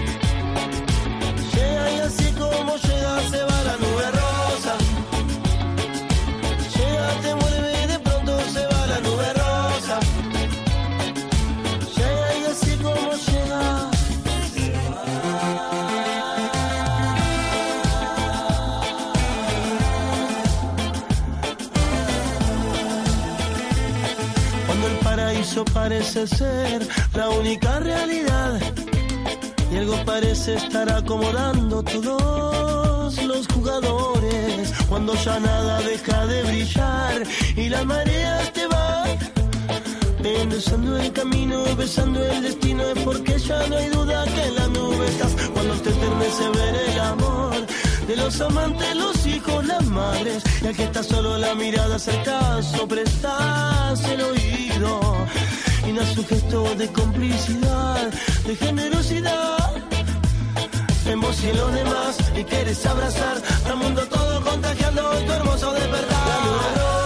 parece 26.12 26.38
ser 26.38 26.88
la 27.14 27.30
única 27.30 27.80
realidad 27.80 28.60
y 29.72 29.78
algo 29.78 29.96
parece 30.06 30.56
estar 30.56 30.92
acomodando 30.92 31.84
todos 31.84 33.24
los 33.26 33.48
jugadores. 33.48 34.74
Cuando 34.90 35.14
ya 35.14 35.40
nada 35.40 35.80
deja 35.82 36.26
de 36.26 36.44
brillar 36.44 37.24
y 37.56 37.70
la 37.70 37.84
marea 37.84 38.52
te 38.54 38.66
va 38.66 39.06
endulzando 40.24 40.98
el 40.98 41.14
camino, 41.14 41.64
besando 41.76 42.24
el 42.24 42.42
destino, 42.42 42.84
es 42.84 43.04
porque 43.04 43.38
ya 43.38 43.68
no 43.68 43.78
hay 43.78 43.90
duda 43.90 44.26
que 44.26 44.44
en 44.46 44.56
la 44.56 44.68
nube 44.68 45.06
estás. 45.06 45.36
Cuando 45.54 45.76
te 45.76 45.90
eternece 45.92 46.50
ver 46.50 46.76
el 46.90 47.00
amor 47.02 47.68
de 48.08 48.16
los 48.16 48.42
amantes, 48.42 48.96
los 48.96 49.28
hijos, 49.28 49.64
las 49.68 49.86
madres, 49.86 50.44
y 50.64 50.68
al 50.68 50.76
que 50.76 50.86
está 50.86 51.04
solo 51.04 51.38
la 51.38 51.54
mirada 51.54 51.98
acercas 51.98 52.74
o 52.80 52.88
prestas 52.88 54.04
el 54.06 54.22
oído. 54.22 55.09
Y 55.90 55.92
nace 55.92 56.20
un 56.20 56.26
gesto 56.28 56.76
de 56.76 56.88
complicidad, 56.90 58.12
de 58.46 58.56
generosidad. 58.56 59.74
En 61.08 61.20
vos 61.20 61.44
y 61.44 61.58
los 61.58 61.74
demás, 61.74 62.16
y 62.38 62.44
quieres 62.44 62.86
abrazar 62.86 63.42
al 63.66 63.76
mundo 63.78 64.02
todo 64.08 64.40
contagiando 64.44 65.02
tu 65.26 65.32
hermoso 65.32 65.74
despertar. 65.74 66.99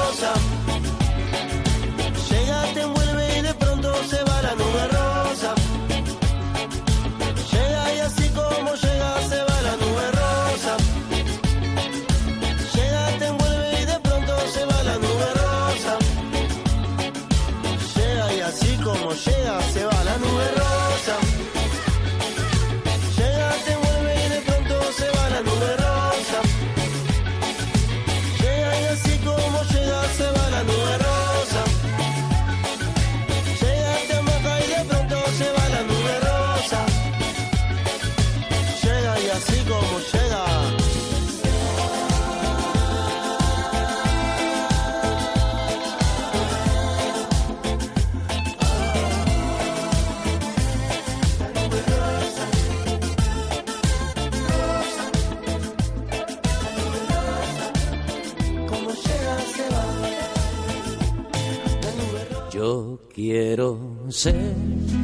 Ser 64.24 64.56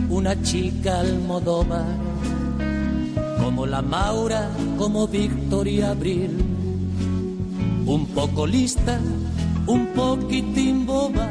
una 0.10 0.42
chica 0.44 1.02
almodóvar, 1.02 1.88
como 3.44 3.66
la 3.66 3.82
Maura, 3.82 4.50
como 4.78 5.10
Victoria 5.10 5.92
Abril, 5.92 6.38
un 7.86 8.06
poco 8.16 8.48
lista, 8.48 8.98
un 9.68 9.88
poquitín 9.88 10.86
boba, 10.86 11.28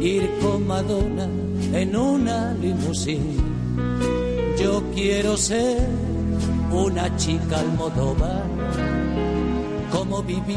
ir 0.00 0.30
con 0.40 0.66
Madonna 0.66 1.28
en 1.74 1.94
una 1.94 2.54
limusín. 2.54 3.36
Yo 4.58 4.82
quiero 4.94 5.36
ser 5.36 5.86
una 6.72 7.14
chica 7.18 7.60
almodóvar, 7.60 8.44
como 9.92 10.22
Vivi, 10.22 10.56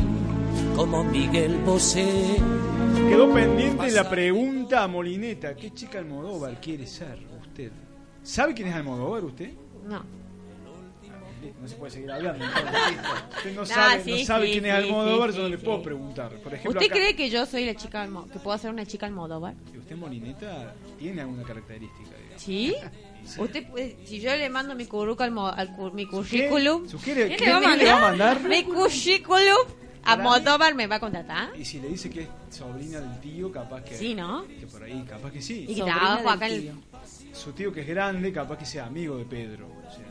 como 0.74 1.04
Miguel 1.04 1.58
Bosé. 1.66 2.38
Quedó 3.18 3.34
pendiente 3.34 3.90
la 3.92 4.08
pregunta 4.08 4.84
a 4.84 4.88
Molineta. 4.88 5.56
¿Qué 5.56 5.74
chica 5.74 5.98
Almodóvar 5.98 6.62
quiere 6.62 6.86
ser 6.86 7.18
usted? 7.42 7.72
¿Sabe 8.22 8.54
quién 8.54 8.68
es 8.68 8.76
Almodóvar 8.76 9.24
usted? 9.24 9.54
No. 9.88 10.04
No 11.60 11.68
se 11.68 11.76
puede 11.78 11.92
seguir 11.94 12.12
hablando. 12.12 12.46
entonces. 12.46 12.76
Usted 13.38 13.56
no 13.56 13.66
sabe, 13.66 14.04
sí, 14.04 14.12
no 14.12 14.18
sabe 14.26 14.46
sí, 14.46 14.52
quién 14.52 14.66
es 14.68 14.72
sí, 14.72 14.78
Almodóvar, 14.90 15.32
sí, 15.32 15.38
yo 15.38 15.42
no 15.42 15.48
sí, 15.48 15.52
le 15.54 15.58
sí. 15.60 15.66
puedo 15.66 15.82
preguntar. 15.82 16.32
Por 16.44 16.54
ejemplo, 16.54 16.80
¿Usted 16.80 16.86
acá- 16.92 16.96
cree 16.96 17.16
que 17.16 17.30
yo 17.32 17.46
soy 17.48 17.66
la 17.66 17.74
chica 17.76 18.04
Almo- 18.04 18.28
que 18.30 18.38
puedo 18.38 18.56
ser 18.60 18.70
una 18.70 18.86
chica 18.86 19.08
Almodóvar? 19.08 19.56
¿Y 19.74 19.78
usted, 19.80 19.96
Molineta, 19.96 20.76
tiene 21.00 21.22
alguna 21.22 21.42
característica? 21.42 22.12
digamos? 22.18 22.42
¿Sí? 22.44 22.76
Usted 23.40 23.68
puede- 23.68 23.98
si 24.06 24.20
yo 24.20 24.30
le 24.36 24.48
mando 24.50 24.76
mi 24.76 24.86
currículum 24.86 25.40
al 25.40 25.76
cu- 25.76 25.90
mi 25.92 26.06
currículum, 26.06 26.88
¿Sugiere 26.88 27.30
¿Qué 27.30 27.36
qué 27.38 27.46
le 27.48 27.52
va 27.54 27.58
a 27.98 28.02
mandar? 28.12 28.42
mi 28.44 28.64
currículum 28.64 29.58
Almodóvar 30.04 30.74
me 30.76 30.88
va 30.88 30.96
a 30.96 31.00
contratar. 31.00 31.50
Y 31.58 31.66
si 31.66 31.80
le 31.80 31.90
dice 31.90 32.10
que 32.10 32.22
es 32.22 32.28
sobrina 32.50 33.00
del 33.00 33.20
tío, 33.20 33.52
capaz 33.52 33.84
que. 33.84 33.96
Sí, 33.98 34.14
¿no? 34.16 34.46
Que 34.48 34.68
por 34.68 34.84
ahí, 34.84 35.04
capaz 35.08 35.32
que 35.32 35.42
sí. 35.42 35.66
Y 35.68 35.76
que 35.76 35.84
trabajo 35.84 36.30
acá 36.30 36.48
el... 36.48 36.72
Su 37.34 37.52
tío 37.54 37.72
que 37.72 37.82
es 37.82 37.88
grande, 37.88 38.32
capaz 38.32 38.58
que 38.58 38.66
sea 38.66 38.86
amigo 38.86 39.18
de 39.18 39.26
Pedro. 39.26 39.68
o 39.68 39.92
sea. 39.94 40.06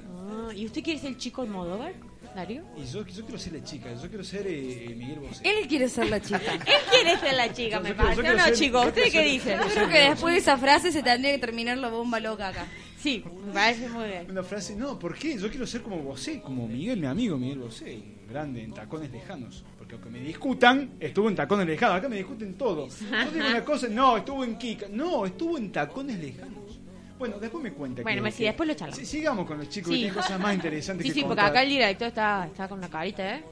Ah, 0.49 0.53
¿Y 0.55 0.67
usted 0.67 0.83
quiere 0.83 1.01
ser 1.01 1.11
el 1.11 1.17
chico 1.19 1.43
Almodóvar, 1.43 1.93
Darío? 2.35 2.63
Y 2.77 2.85
yo, 2.85 3.05
yo 3.07 3.23
quiero 3.25 3.39
ser 3.39 3.55
la 3.55 3.65
chica, 3.65 3.93
yo 4.01 4.09
quiero 4.09 4.23
ser 4.25 4.47
eh, 4.47 4.95
Miguel 4.97 5.21
Bosé. 5.21 5.43
Él 5.49 5.67
quiere 5.67 5.89
ser 5.89 6.09
la 6.09 6.21
chica. 6.21 6.41
Él 6.53 6.61
quiere 6.91 7.19
ser 7.19 7.35
la 7.35 7.53
chica, 7.53 7.81
me 7.81 7.95
parece. 7.95 8.23
No, 8.23 8.45
ser- 8.45 8.55
chicos, 8.55 8.83
yo 8.83 8.89
¿usted 8.89 9.03
quiero 9.11 9.13
qué 9.13 9.41
ser- 9.41 9.59
dice? 9.59 9.59
Yo 9.69 9.75
creo 9.75 9.89
que 9.89 9.99
después 10.11 10.35
de 10.35 10.41
esa 10.41 10.57
frase 10.57 10.93
se 10.93 11.03
tendría 11.03 11.33
que 11.33 11.39
terminar 11.39 11.79
la 11.79 11.89
bomba 11.89 12.21
loca 12.21 12.49
acá. 12.49 12.67
Sí, 12.99 13.23
me 13.47 13.53
parece 13.53 13.89
muy 13.89 14.05
bien. 14.09 14.31
Una 14.31 14.43
frase, 14.43 14.75
no, 14.75 14.99
¿por 14.99 15.15
qué? 15.17 15.39
Yo 15.39 15.49
quiero 15.51 15.67
ser 15.67 15.83
como 15.83 15.99
Bosé, 15.99 16.41
como 16.41 16.67
Miguel, 16.67 16.99
mi 17.01 17.07
amigo 17.07 17.37
Miguel 17.37 17.59
Bosé, 17.59 18.01
grande 18.29 18.63
en 18.63 18.73
tacones 18.73 19.11
lejanos. 19.11 19.65
Porque 19.79 19.95
aunque 19.95 20.11
me 20.11 20.21
discutan, 20.21 20.93
estuvo 20.99 21.29
en 21.29 21.37
tacones 21.37 21.67
lejanos. 21.67 21.97
Acá 21.99 22.09
me 22.09 22.17
discuten 22.17 22.55
todo. 22.55 22.89
Yo 22.89 23.31
digo 23.33 23.47
una 23.49 23.65
cosa, 23.65 23.89
no, 23.89 24.17
estuvo 24.17 24.43
en 24.45 24.57
Kika. 24.59 24.87
No, 24.91 25.27
estuvo 25.27 25.59
en 25.59 25.71
tacones 25.71 26.19
lejanos. 26.19 26.81
Bueno, 27.19 27.39
después 27.39 27.63
me 27.65 27.73
cuenta. 27.73 28.03
Bueno, 28.03 28.23
que- 28.25 28.33
que- 28.33 28.45
después 28.45 28.67
lo 28.69 28.75
charlamos. 28.75 29.07
Sigamos 29.09 29.47
con 29.47 29.57
los 29.59 29.69
chicos, 29.71 29.89
Sí. 29.89 29.95
que 29.95 29.99
tienen 30.07 30.15
cosas 30.23 30.39
más 30.41 30.55
interesantes 30.55 31.03
Sí, 31.07 31.11
que 31.11 31.15
sí, 31.15 31.21
porque 31.21 31.29
contar. 31.37 31.47
acá 31.51 31.63
el 31.63 31.69
director 31.71 32.09
está, 32.09 32.47
está 32.47 32.69
con 32.69 32.79
una 32.79 32.89
carita, 32.89 33.37
¿eh? 33.37 33.45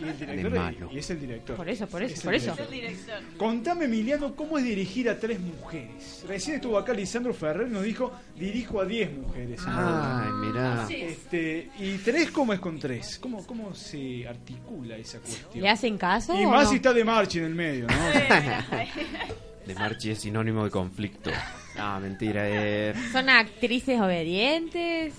Y 0.00 0.04
el 0.04 0.18
De 0.18 0.26
director 0.26 0.58
malo. 0.58 0.88
y 0.92 0.98
es 0.98 1.10
el 1.10 1.20
director. 1.20 1.56
Por 1.56 1.68
eso, 1.68 1.86
por 1.86 2.02
eso, 2.02 2.14
Es 2.14 2.20
por 2.22 2.34
eso. 2.34 2.56
director. 2.70 3.20
Contame, 3.36 3.84
Emiliano, 3.86 4.34
cómo 4.34 4.58
es 4.58 4.64
dirigir 4.64 5.08
a 5.10 5.18
tres 5.18 5.38
mujeres. 5.40 6.24
Recién 6.26 6.56
estuvo 6.56 6.78
acá 6.78 6.92
Lisandro 6.92 7.32
Ferrer, 7.34 7.68
nos 7.68 7.82
dijo, 7.82 8.12
dirijo 8.36 8.80
a 8.80 8.84
diez 8.84 9.12
mujeres. 9.12 9.60
Ay, 9.66 10.30
mirá. 10.32 10.86
Este, 10.90 11.70
y 11.78 11.98
tres, 11.98 12.30
¿cómo 12.30 12.52
es 12.52 12.60
con 12.60 12.78
tres? 12.78 13.18
¿Cómo, 13.20 13.46
cómo 13.46 13.74
se 13.74 14.26
articula 14.26 14.96
esa 14.96 15.18
cuestión? 15.20 15.62
¿Le 15.62 15.68
hacen 15.68 15.98
caso? 15.98 16.34
Y 16.40 16.44
o 16.44 16.50
más 16.50 16.64
no? 16.64 16.70
si 16.70 16.76
está 16.76 16.92
de 16.92 17.04
marcha 17.04 17.38
en 17.38 17.44
el 17.46 17.54
medio, 17.54 17.86
¿no? 17.86 17.94
De 19.66 19.76
Marchi 19.76 20.10
es 20.10 20.18
sinónimo 20.18 20.64
de 20.64 20.70
conflicto. 20.72 21.30
No, 21.76 22.00
mentira. 22.00 22.42
Eh, 22.48 22.94
¿Son 23.12 23.28
actrices 23.28 24.00
obedientes? 24.00 25.14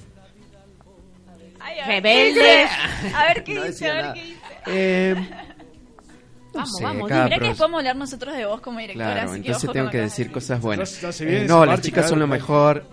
Ay, 1.62 1.80
a 1.80 1.88
ver, 1.88 2.04
Rebeldes. 2.04 2.70
A 3.16 3.26
ver 3.28 3.44
qué 3.46 3.54
No 3.54 3.64
dice, 3.64 3.90
a 3.90 3.94
ver 3.94 4.02
nada. 4.04 4.14
qué 4.16 4.22
dice. 4.24 4.40
Eh, 4.68 5.16
no 5.16 6.60
Vamos, 6.60 6.72
sé, 6.78 6.84
vamos, 6.84 7.10
Mirá 7.10 7.30
que 7.40 7.56
podemos 7.56 7.80
hablar 7.80 7.96
nosotros 7.96 8.36
de 8.36 8.46
vos 8.46 8.62
como 8.62 8.80
directora, 8.80 9.14
Claro, 9.14 9.32
así 9.32 9.42
que 9.42 9.48
entonces 9.48 9.64
ojo 9.70 9.74
tengo 9.74 9.90
que 9.90 9.98
decir 10.00 10.32
cosas 10.32 10.62
buenas. 10.62 10.96
Entonces, 10.96 11.28
Eh, 11.28 11.46
no, 11.48 11.60
las 11.66 11.76
parte, 11.76 11.82
chicas 11.88 12.10
son 12.10 12.20
lo 12.20 12.26
claro. 12.28 12.40
mejor. 12.42 12.86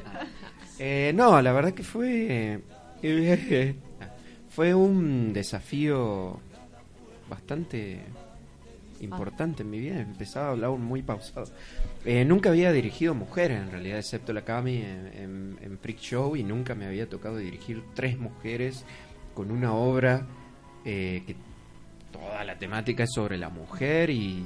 Eh, 0.78 1.12
no, 1.14 1.40
la 1.42 1.52
verdad 1.52 1.72
que 1.74 1.82
fue 1.82 2.62
eh, 3.02 3.74
fue 4.48 4.74
un 4.74 5.32
desafío 5.34 6.40
bastante 7.28 8.00
importante 9.00 9.62
en 9.62 9.70
mi 9.70 9.78
vida. 9.78 10.00
Empezaba 10.00 10.48
a 10.48 10.50
hablar 10.52 10.70
muy 10.70 11.02
pausado. 11.02 11.46
Eh, 12.06 12.24
nunca 12.24 12.48
había 12.48 12.72
dirigido 12.72 13.14
mujeres 13.14 13.60
en 13.60 13.70
realidad, 13.70 13.98
excepto 13.98 14.32
la 14.32 14.42
Cami 14.42 14.76
en, 14.78 15.06
en- 15.14 15.58
en 15.60 15.78
Freak 15.78 15.98
Show 15.98 16.34
y 16.34 16.42
nunca 16.44 16.74
me 16.74 16.86
había 16.86 17.08
tocado 17.08 17.36
dirigir 17.36 17.82
tres 17.94 18.18
mujeres 18.18 18.84
con 19.34 19.50
una 19.50 19.74
obra 19.74 20.26
eh, 20.86 21.22
que 21.26 21.36
toda 22.20 22.44
la 22.44 22.54
temática 22.56 23.04
es 23.04 23.10
sobre 23.12 23.36
la 23.38 23.48
mujer 23.48 24.10
y, 24.10 24.44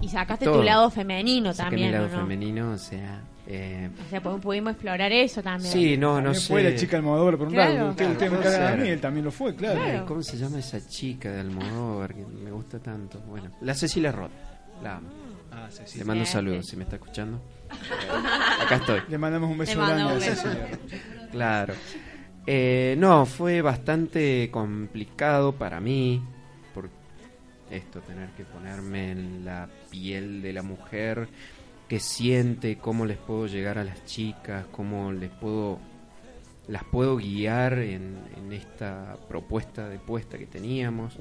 Y 0.00 0.08
sacaste 0.08 0.44
Todo. 0.44 0.58
tu 0.58 0.62
lado 0.62 0.90
femenino 0.90 1.52
saqué 1.52 1.70
también, 1.70 1.88
mi 1.88 1.92
lado 1.94 2.06
¿o 2.06 2.10
no? 2.10 2.18
femenino, 2.18 2.70
o 2.72 2.78
sea, 2.78 3.20
eh, 3.46 3.88
O 4.06 4.10
sea, 4.10 4.22
pu- 4.22 4.40
pudimos 4.40 4.72
explorar 4.72 5.12
eso 5.12 5.42
también. 5.42 5.72
sí, 5.72 5.96
no, 5.96 6.20
no 6.20 6.34
sé. 6.34 6.48
fue 6.52 6.62
la 6.62 6.74
chica 6.74 6.96
Almodóvar, 6.98 7.36
por 7.38 7.48
un 7.48 7.56
lado. 7.56 7.72
Claro. 7.72 7.90
Usted, 7.90 8.10
usted 8.10 8.30
me 8.30 8.36
Claro, 8.38 8.48
encarga 8.50 8.72
a 8.72 8.76
mí, 8.76 8.88
él 8.88 9.00
también 9.00 9.24
lo 9.24 9.30
fue, 9.30 9.54
claro. 9.54 9.80
Claro. 9.80 9.98
Ay, 10.00 10.04
¿Cómo 10.06 10.22
se 10.22 10.36
llama 10.36 10.58
esa 10.58 10.86
chica 10.86 11.30
de 11.30 11.40
Almodóvar 11.40 12.14
que 12.14 12.24
me 12.26 12.50
gusta 12.50 12.78
tanto? 12.80 13.20
Bueno, 13.20 13.50
la 13.62 13.74
Cecilia 13.74 14.12
Roth. 14.12 14.30
La 14.82 14.96
amo. 14.96 15.08
Ah, 15.52 15.68
sí. 15.70 15.98
Le 15.98 16.04
mando 16.04 16.22
un 16.22 16.26
saludo 16.26 16.62
sí. 16.62 16.70
si 16.70 16.76
me 16.76 16.82
está 16.84 16.96
escuchando. 16.96 17.40
Acá 18.60 18.76
estoy. 18.76 19.00
Le 19.08 19.18
mandamos 19.18 19.50
un 19.50 19.56
beso 19.58 19.78
grande 19.80 20.02
a. 20.02 20.20
Cecilia. 20.20 20.68
Claro. 21.30 21.74
Eh, 22.46 22.94
no, 22.98 23.24
fue 23.24 23.62
bastante 23.62 24.50
complicado 24.50 25.52
para 25.52 25.80
mí 25.80 26.22
esto, 27.70 28.00
tener 28.00 28.28
que 28.30 28.44
ponerme 28.44 29.10
en 29.12 29.44
la 29.44 29.68
piel 29.90 30.42
de 30.42 30.52
la 30.52 30.62
mujer 30.62 31.28
que 31.88 32.00
siente, 32.00 32.76
cómo 32.78 33.04
les 33.06 33.18
puedo 33.18 33.46
llegar 33.46 33.78
a 33.78 33.84
las 33.84 34.04
chicas, 34.04 34.64
cómo 34.72 35.12
les 35.12 35.30
puedo 35.30 35.78
las 36.66 36.82
puedo 36.84 37.16
guiar 37.18 37.74
en, 37.78 38.16
en 38.38 38.52
esta 38.54 39.16
propuesta 39.28 39.86
de 39.88 39.98
puesta 39.98 40.38
que 40.38 40.46
teníamos. 40.46 41.14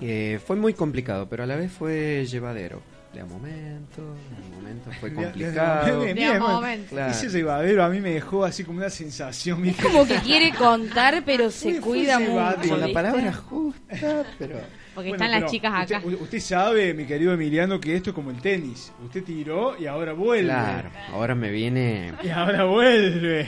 Eh, 0.00 0.40
fue 0.44 0.56
muy 0.56 0.72
complicado, 0.74 1.28
pero 1.28 1.42
a 1.44 1.46
la 1.46 1.56
vez 1.56 1.70
fue 1.70 2.24
llevadero. 2.26 2.82
De 3.12 3.20
a 3.20 3.26
momento, 3.26 4.02
de 4.02 4.36
a 4.36 4.56
momento 4.56 4.90
fue 4.98 5.10
De- 5.10 5.16
de- 5.16 5.22
complicado. 5.24 5.84
bien, 6.00 6.06
De 6.08 6.14
bien, 6.14 6.28
a 6.32 6.38
bueno. 6.38 6.54
momento. 6.54 6.86
Claro. 6.90 7.12
Ese 7.12 7.28
llevadero 7.28 7.84
a 7.84 7.88
mí 7.88 8.00
me 8.00 8.10
dejó 8.10 8.44
así 8.44 8.64
como 8.64 8.78
una 8.78 8.90
sensación. 8.90 9.62
¿viste? 9.62 9.82
Como 9.84 10.04
que 10.06 10.16
quiere 10.16 10.52
contar, 10.54 11.22
pero 11.24 11.50
se 11.52 11.80
cuida 11.80 12.18
mucho. 12.18 12.68
Con 12.70 12.80
la 12.80 12.88
palabra 12.92 13.32
justa, 13.32 14.24
pero... 14.38 14.58
Porque 14.94 15.10
Bueno, 15.10 15.24
están 15.24 15.40
las 15.40 15.50
chicas 15.50 15.72
acá. 15.74 15.98
Usted, 16.04 16.20
usted 16.20 16.40
sabe, 16.40 16.94
mi 16.94 17.04
querido 17.04 17.32
Emiliano, 17.32 17.80
que 17.80 17.96
esto 17.96 18.10
es 18.10 18.14
como 18.14 18.30
el 18.30 18.40
tenis. 18.40 18.92
Usted 19.04 19.24
tiró 19.24 19.78
y 19.78 19.86
ahora 19.86 20.12
vuelve. 20.12 20.44
Claro, 20.44 20.90
ahora 21.12 21.34
me 21.34 21.50
viene... 21.50 22.14
Y 22.22 22.28
ahora 22.28 22.64
vuelve. 22.64 23.46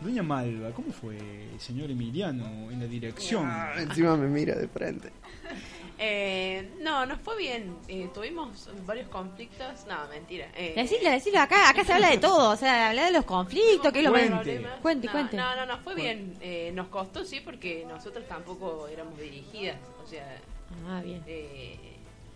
Doña 0.00 0.22
Malva, 0.22 0.70
¿cómo 0.70 0.92
fue 0.92 1.18
el 1.18 1.60
señor 1.60 1.90
Emiliano 1.90 2.70
en 2.70 2.80
la 2.80 2.86
dirección? 2.86 3.44
Ah, 3.46 3.74
encima 3.78 4.16
me 4.16 4.28
mira 4.28 4.54
de 4.54 4.66
frente. 4.68 5.10
Eh, 6.02 6.70
no, 6.80 7.04
nos 7.04 7.20
fue 7.20 7.36
bien. 7.36 7.76
Eh, 7.86 8.08
tuvimos 8.14 8.70
varios 8.86 9.06
conflictos. 9.08 9.84
No, 9.86 10.08
mentira. 10.08 10.48
Eh, 10.56 10.72
Decirlo, 10.74 11.10
decirlo 11.10 11.40
acá. 11.40 11.68
Acá 11.68 11.84
se 11.84 11.92
habla 11.92 12.08
de 12.08 12.16
todo. 12.16 12.52
O 12.52 12.56
sea, 12.56 12.88
habla 12.88 13.04
de 13.04 13.10
los 13.10 13.26
conflictos, 13.26 13.92
que 13.92 13.98
es 13.98 14.04
lo. 14.06 14.10
Cuente. 14.10 14.30
problemas. 14.30 14.80
Cuente, 14.80 15.06
no, 15.08 15.12
cuente. 15.12 15.36
No, 15.36 15.56
no, 15.56 15.66
no, 15.66 15.78
fue 15.80 15.94
bien. 15.94 16.38
Eh, 16.40 16.72
nos 16.74 16.88
costó, 16.88 17.22
sí, 17.22 17.40
porque 17.44 17.84
nosotros 17.86 18.26
tampoco 18.26 18.88
éramos 18.88 19.18
dirigidas. 19.18 19.76
O 20.02 20.08
sea, 20.08 20.40
Ah, 20.88 21.00
bien. 21.04 21.22
eh, 21.26 21.76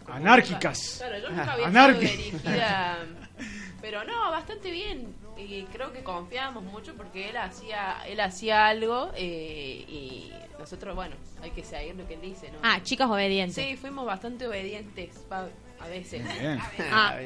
Anárquicas. 0.06 0.78
nunca- 1.00 1.06
claro, 1.08 1.22
yo 1.22 1.30
nunca 1.30 1.52
había 1.52 1.66
Anárquicas. 1.66 2.10
sido 2.10 2.24
dirigida. 2.24 2.98
Pero 3.80 4.04
no, 4.04 4.30
bastante 4.30 4.70
bien. 4.70 5.14
Y 5.36 5.62
creo 5.64 5.92
que 5.92 6.02
confiábamos 6.02 6.62
mucho 6.64 6.94
porque 6.94 7.28
él 7.30 7.36
hacía 7.36 7.96
él 8.06 8.20
hacía 8.20 8.66
algo 8.68 9.10
eh, 9.16 9.84
y 9.88 10.32
nosotros, 10.58 10.94
bueno, 10.94 11.16
hay 11.42 11.50
que 11.50 11.64
seguir 11.64 11.94
lo 11.96 12.06
que 12.06 12.14
él 12.14 12.20
dice, 12.22 12.50
¿no? 12.50 12.58
Ah, 12.62 12.80
chicas 12.82 13.10
obedientes. 13.10 13.62
Sí, 13.64 13.76
fuimos 13.76 14.06
bastante 14.06 14.46
obedientes 14.46 15.10
pa- 15.28 15.48
a 15.80 15.88
veces. 15.88 16.22
Muy 16.24 16.38
bien, 16.38 16.58
Ah, 16.92 17.16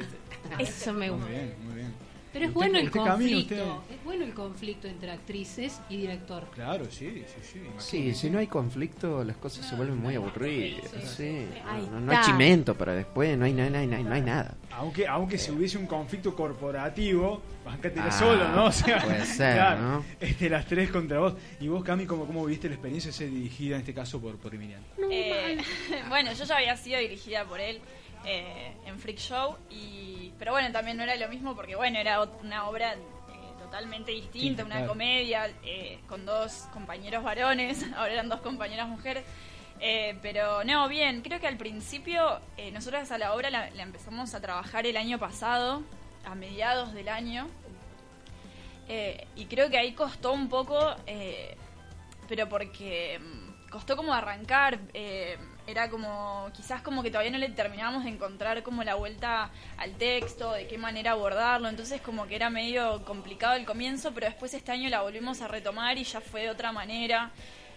eso 0.57 0.91
me 0.93 1.11
muy 1.11 1.19
gusta. 1.19 1.31
bien, 1.31 1.55
muy 1.65 1.75
bien. 1.75 1.93
Pero 2.31 2.45
es 2.45 2.49
Usted- 2.49 2.53
bueno 2.53 2.77
el 2.79 2.91
conflicto. 2.91 3.55
usted- 3.55 3.95
Es 3.95 4.03
bueno 4.03 4.23
el 4.25 4.33
conflicto 4.33 4.87
entre 4.87 5.11
actrices 5.11 5.79
y 5.89 5.97
director. 5.97 6.47
Claro, 6.53 6.85
sí, 6.91 7.23
sí, 7.27 7.39
sí. 7.41 7.59
Sí, 7.79 8.13
si 8.13 8.29
no 8.29 8.37
hay 8.39 8.47
conflicto, 8.47 9.23
las 9.23 9.37
cosas 9.37 9.67
se 9.67 9.75
vuelven 9.75 9.97
muy 9.97 10.15
aburridas. 10.15 10.89
Sí, 11.17 11.45
Ahí 11.67 11.87
no, 11.91 11.99
no 11.99 12.11
hay 12.11 12.23
chimento 12.25 12.75
para 12.75 12.93
después, 12.93 13.37
no 13.37 13.45
hay, 13.45 13.53
no 13.53 13.63
hay, 13.63 13.69
no 13.71 13.77
hay, 13.79 13.87
no 13.87 13.95
hay- 13.97 14.03
no 14.03 14.19
nada. 14.21 14.55
Aunque, 14.71 15.07
aunque 15.07 15.37
si 15.37 15.51
hubiese 15.51 15.77
un 15.77 15.87
conflicto 15.87 16.35
corporativo, 16.35 17.41
bancate 17.65 17.99
Ah, 17.99 18.11
solo, 18.11 18.47
¿no? 18.49 18.65
O 18.69 18.71
sea, 18.71 19.01
puede 19.01 19.25
ser, 19.25 19.55
claro, 19.55 19.81
¿no? 19.81 20.05
este, 20.19 20.49
las 20.49 20.65
tres 20.67 20.89
contra 20.91 21.19
vos. 21.19 21.33
Y 21.59 21.67
vos, 21.67 21.83
Cami, 21.83 22.05
¿cómo, 22.05 22.25
cómo 22.25 22.45
viste 22.45 22.67
la 22.69 22.75
experiencia 22.75 23.09
de 23.11 23.17
ser 23.17 23.29
dirigida 23.31 23.75
en 23.75 23.81
este 23.81 23.93
caso 23.93 24.19
por, 24.21 24.37
por 24.37 24.53
Emiliano? 24.53 24.83
Eh, 25.11 25.57
bueno, 26.09 26.31
yo 26.33 26.43
ya 26.45 26.57
había 26.57 26.77
sido 26.77 26.99
dirigida 26.99 27.43
por 27.45 27.59
él 27.59 27.79
eh, 28.25 28.73
en 28.85 28.99
Freak 28.99 29.17
Show, 29.17 29.57
y, 29.69 30.31
pero 30.37 30.51
bueno, 30.51 30.71
también 30.71 30.97
no 30.97 31.03
era 31.03 31.15
lo 31.15 31.27
mismo 31.29 31.55
porque 31.55 31.75
bueno, 31.75 31.99
era 31.99 32.21
una 32.21 32.67
obra 32.67 32.93
eh, 32.93 32.97
totalmente 33.59 34.11
distinta, 34.11 34.63
Sí, 34.63 34.65
una 34.65 34.75
claro. 34.77 34.89
comedia 34.91 35.49
eh, 35.63 35.99
con 36.07 36.25
dos 36.25 36.67
compañeros 36.73 37.23
varones, 37.23 37.85
ahora 37.95 38.13
eran 38.13 38.29
dos 38.29 38.41
compañeras 38.41 38.87
mujeres. 38.87 39.23
Eh, 39.81 40.17
pero 40.21 40.65
no, 40.65 40.89
bien, 40.89 41.21
creo 41.21 41.39
que 41.39 41.47
al 41.47 41.55
principio 41.55 42.41
eh, 42.57 42.69
nosotros 42.71 43.09
a 43.11 43.17
la 43.17 43.33
obra 43.33 43.49
la, 43.49 43.69
la 43.69 43.83
empezamos 43.83 44.33
a 44.33 44.41
trabajar 44.41 44.85
el 44.85 44.97
año 44.97 45.17
pasado, 45.19 45.83
a 46.25 46.35
mediados 46.35 46.93
del 46.93 47.07
año, 47.07 47.47
eh, 48.89 49.25
y 49.37 49.45
creo 49.45 49.69
que 49.69 49.77
ahí 49.77 49.93
costó 49.93 50.33
un 50.33 50.49
poco, 50.49 50.95
pero 52.27 52.49
porque 52.49 53.19
mm, 53.19 53.69
costó 53.69 53.95
como 53.95 54.13
arrancar, 54.13 54.79
era 55.69 55.89
como, 55.89 56.49
quizás 56.55 56.81
como 56.81 57.03
que 57.03 57.09
todavía 57.09 57.31
no 57.31 57.37
le 57.37 57.49
terminábamos 57.49 58.03
de 58.03 58.09
encontrar 58.09 58.63
como 58.63 58.83
la 58.83 58.95
vuelta 58.95 59.51
al 59.77 59.93
texto, 59.93 60.51
de 60.51 60.67
qué 60.67 60.77
manera 60.77 61.11
abordarlo, 61.11 61.69
entonces 61.69 62.01
como 62.01 62.27
que 62.27 62.35
era 62.35 62.49
medio 62.49 63.03
complicado 63.05 63.55
el 63.55 63.65
comienzo, 63.65 64.13
pero 64.13 64.27
después 64.27 64.53
este 64.53 64.71
año 64.71 64.89
la 64.89 65.01
volvimos 65.01 65.41
a 65.41 65.47
retomar 65.47 65.97
y 65.97 66.03
ya 66.03 66.21
fue 66.21 66.41
de 66.41 66.49
otra 66.49 66.71
manera. 66.71 67.31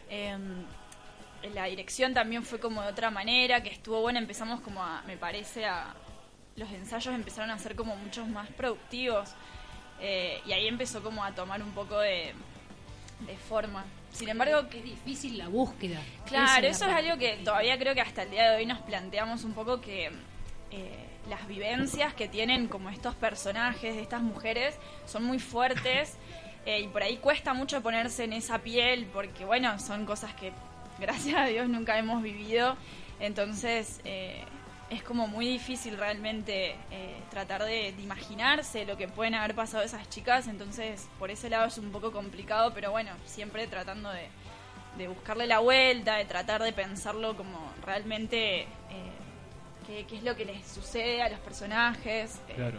Eh, 0.09 0.37
la 1.55 1.65
dirección 1.65 2.15
también 2.15 2.45
fue 2.45 2.61
como 2.61 2.83
de 2.83 2.89
otra 2.89 3.11
manera, 3.11 3.63
que 3.63 3.71
estuvo 3.71 4.01
buena, 4.01 4.19
empezamos 4.19 4.61
como 4.61 4.83
a, 4.83 5.03
me 5.07 5.17
parece, 5.17 5.67
a 5.67 5.95
los 6.57 6.71
ensayos 6.71 7.15
empezaron 7.15 7.51
a 7.51 7.59
ser 7.59 7.75
como 7.75 7.97
muchos 7.97 8.29
más 8.29 8.49
productivos 8.51 9.31
eh, 10.01 10.41
y 10.47 10.53
ahí 10.53 10.67
empezó 10.69 11.03
como 11.03 11.25
a 11.25 11.35
tomar 11.35 11.63
un 11.63 11.73
poco 11.73 11.99
de 11.99 12.35
forma. 13.49 13.85
Sin 14.13 14.29
embargo, 14.29 14.61
Es 14.71 14.85
difícil 14.85 15.39
la 15.39 15.49
búsqueda. 15.49 16.01
Claro, 16.27 16.67
eso 16.67 16.87
es 16.87 16.93
algo 16.93 17.17
que 17.19 17.39
todavía 17.45 17.79
creo 17.79 17.95
que 17.95 18.03
hasta 18.03 18.23
el 18.23 18.31
día 18.31 18.51
de 18.51 18.57
hoy 18.59 18.67
nos 18.67 18.79
planteamos 18.81 19.45
un 19.45 19.53
poco 19.55 19.81
que 19.81 20.11
eh, 20.71 21.09
las 21.29 21.47
vivencias 21.47 22.15
que 22.15 22.29
tienen 22.29 22.69
como 22.69 22.91
estos 22.91 23.15
personajes 23.15 23.95
de 23.95 24.03
estas 24.03 24.23
mujeres 24.23 24.75
son 25.07 25.25
muy 25.25 25.39
fuertes 25.39 26.17
eh, 26.67 26.81
y 26.81 26.89
por 26.89 27.03
ahí 27.03 27.17
cuesta 27.17 27.55
mucho 27.55 27.83
ponerse 27.83 28.25
en 28.25 28.33
esa 28.33 28.59
piel 28.59 29.07
porque 29.13 29.45
bueno, 29.45 29.79
son 29.79 30.05
cosas 30.07 30.35
que 30.35 30.53
gracias 30.99 31.37
a 31.37 31.47
Dios 31.47 31.69
nunca 31.69 31.99
hemos 31.99 32.23
vivido, 32.23 32.77
entonces 33.19 34.01
eh, 34.05 34.45
es 34.93 35.03
como 35.03 35.27
muy 35.27 35.47
difícil 35.49 35.97
realmente 35.97 36.77
eh, 36.91 37.17
tratar 37.31 37.65
de, 37.65 37.89
imaginarse 37.99 38.85
lo 38.85 38.97
que 38.97 39.09
pueden 39.09 39.35
haber 39.35 39.55
pasado 39.55 39.83
esas 39.83 40.09
chicas, 40.11 40.49
entonces 40.49 41.09
por 41.19 41.31
ese 41.31 41.49
lado 41.49 41.67
es 41.67 41.79
un 41.79 41.91
poco 41.91 42.13
complicado, 42.13 42.73
pero 42.75 42.91
bueno, 42.91 43.11
siempre 43.25 43.67
tratando 43.67 44.11
de, 44.11 44.29
buscarle 45.09 45.47
la 45.47 45.61
vuelta, 45.61 46.17
de 46.17 46.27
tratar 46.27 46.63
de 46.63 46.73
pensarlo 46.73 47.35
como 47.37 47.73
realmente 47.85 48.61
eh, 48.63 48.67
qué, 50.07 50.17
es 50.17 50.23
lo 50.23 50.37
que 50.37 50.45
les 50.45 50.67
sucede 50.67 51.23
a 51.23 51.31
los 51.31 51.41
personajes. 51.41 52.41
eh, 52.49 52.53
Claro. 52.55 52.79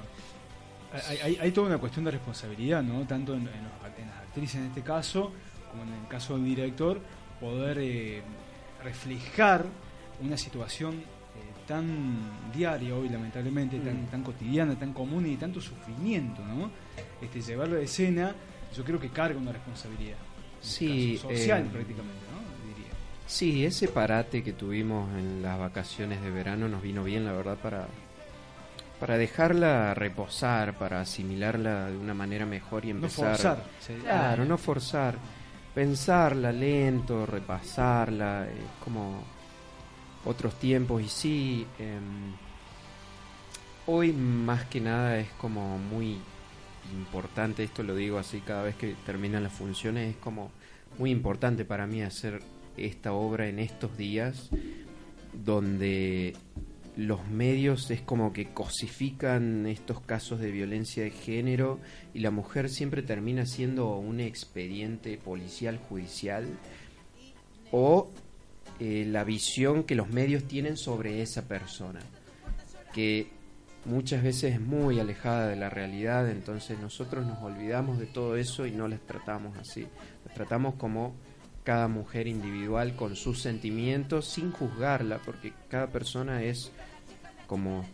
Hay, 1.10 1.18
hay- 1.18 1.38
hay 1.42 1.52
toda 1.52 1.68
una 1.68 1.80
cuestión 1.80 2.06
de 2.06 2.12
responsabilidad, 2.12 2.84
¿no? 2.84 3.06
Tanto 3.08 3.34
en, 3.34 3.40
en 3.48 4.08
las 4.08 4.18
actrices 4.22 4.58
en 4.58 4.68
este 4.68 4.84
caso, 4.84 5.32
como 5.72 5.82
en 5.84 5.94
el 5.94 6.08
caso 6.08 6.36
del 6.36 6.46
director, 6.46 7.02
poder 7.42 7.80
eh, 7.80 8.22
reflejar 8.84 9.66
una 10.22 10.38
situación 10.38 11.04
tan 11.68 12.52
diaria 12.54 12.96
hoy, 12.96 13.10
lamentablemente, 13.10 13.80
tan, 13.80 14.04
Mm. 14.04 14.08
tan 14.08 14.24
cotidiana, 14.24 14.76
tan 14.78 14.94
común 14.94 15.26
y 15.26 15.36
tanto 15.38 15.60
sufrimiento, 15.62 16.44
¿no? 16.46 16.70
Este, 17.22 17.42
llevarlo 17.42 17.78
a 17.78 17.82
escena, 17.82 18.36
yo 18.76 18.84
creo 18.84 19.00
que 19.00 19.10
carga 19.10 19.40
una 19.40 19.52
responsabilidad. 19.52 20.18
Este 20.62 20.76
Sí, 20.78 21.14
caso, 21.16 21.30
social 21.30 21.62
eh, 21.64 21.70
prácticamente, 21.72 22.26
¿no? 22.32 22.68
Diría. 22.74 22.92
Sí, 23.28 23.66
ese 23.66 23.88
parate 23.88 24.44
que 24.44 24.54
tuvimos 24.54 25.10
en 25.18 25.42
las 25.42 25.58
vacaciones 25.60 26.22
de 26.22 26.30
verano 26.32 26.68
nos 26.68 26.82
vino 26.82 27.04
bien, 27.04 27.26
la 27.26 27.34
verdad, 27.34 27.58
para, 27.58 27.88
para 29.00 29.18
dejarla 29.18 29.94
reposar, 29.94 30.78
para 30.78 31.02
asimilarla 31.02 31.90
de 31.92 31.98
una 31.98 32.14
manera 32.14 32.46
mejor 32.46 32.86
y 32.86 32.90
No 32.90 32.96
empezar. 32.96 33.30
forzar. 33.32 33.64
sí. 33.80 33.94
Claro, 34.02 34.46
no 34.46 34.58
forzar. 34.58 35.16
Pensarla 35.74 36.52
lento, 36.52 37.26
repasarla, 37.26 38.46
eh, 38.48 38.54
como 38.84 39.24
otros 40.26 40.58
tiempos. 40.60 41.02
Y 41.02 41.10
sí, 41.10 41.68
em, 41.80 42.34
hoy 43.86 44.14
más 44.14 44.66
que 44.66 44.82
nada 44.82 45.20
es 45.20 45.30
como 45.34 45.78
muy 45.78 46.18
importante, 46.94 47.64
esto 47.64 47.84
lo 47.84 47.96
digo 47.96 48.18
así 48.18 48.42
cada 48.42 48.64
vez 48.64 48.76
que 48.76 48.96
terminan 49.06 49.44
las 49.44 49.54
funciones, 49.54 50.16
es 50.16 50.18
como 50.18 50.52
muy 50.98 51.12
importante 51.12 51.66
para 51.66 51.88
mí 51.88 52.02
hacer 52.02 52.42
esta 52.78 53.14
obra 53.14 53.48
en 53.48 53.60
estos 53.60 53.98
días 53.98 54.50
donde 55.34 56.36
los 56.96 57.28
medios 57.28 57.90
es 57.90 58.02
como 58.02 58.34
que 58.34 58.54
cosifican 58.54 59.66
estos 59.66 60.00
casos 60.02 60.40
de 60.40 60.52
violencia 60.52 61.04
de 61.04 61.12
género 61.12 61.80
y 62.14 62.20
la 62.20 62.30
mujer 62.30 62.70
siempre 62.70 63.02
termina 63.02 63.46
siendo 63.46 63.96
un 63.98 64.20
expediente 64.20 65.18
policial 65.18 65.78
judicial 65.78 66.48
o 67.72 68.10
eh, 68.80 69.06
la 69.08 69.24
visión 69.24 69.84
que 69.84 69.96
los 69.96 70.10
medios 70.10 70.44
tienen 70.46 70.78
sobre 70.78 71.22
esa 71.22 71.48
persona 71.48 72.00
que 72.94 73.28
muchas 73.86 74.24
veces 74.24 74.54
es 74.56 74.62
muy 74.62 75.00
alejada 75.00 75.48
de 75.48 75.56
la 75.56 75.70
realidad 75.70 76.30
entonces 76.30 76.80
nosotros 76.80 77.26
nos 77.26 77.42
olvidamos 77.44 78.00
de 78.00 78.06
todo 78.06 78.38
eso 78.38 78.66
y 78.66 78.72
no 78.72 78.88
las 78.88 79.02
tratamos 79.02 79.58
así. 79.58 79.88
Las 80.26 80.34
tratamos 80.34 80.76
como 80.76 81.16
cada 81.64 81.88
mujer 81.88 82.28
individual 82.28 82.96
con 82.96 83.16
sus 83.16 83.42
sentimientos 83.42 84.28
sin 84.28 84.52
juzgarla 84.52 85.20
porque 85.26 85.54
cada 85.70 85.88
persona 85.88 86.44
es 86.44 86.72
como 87.48 87.86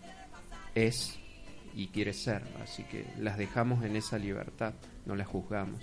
es 0.75 1.17
y 1.73 1.87
quiere 1.87 2.13
ser 2.13 2.43
así 2.61 2.83
que 2.83 3.05
las 3.19 3.37
dejamos 3.37 3.83
en 3.83 3.95
esa 3.95 4.17
libertad 4.19 4.73
no 5.05 5.15
las 5.15 5.27
juzgamos. 5.27 5.81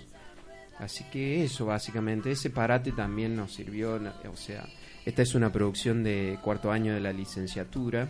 Así 0.79 1.03
que 1.05 1.43
eso 1.43 1.65
básicamente 1.65 2.31
ese 2.31 2.51
parate 2.51 2.91
también 2.91 3.35
nos 3.35 3.53
sirvió 3.53 3.99
o 4.31 4.35
sea 4.37 4.63
esta 5.07 5.21
es 5.21 5.35
una 5.35 5.53
producción 5.53 6.03
de 6.03 6.37
cuarto 6.41 6.69
año 6.69 6.93
de 6.93 6.99
la 6.99 7.13
licenciatura 7.13 8.09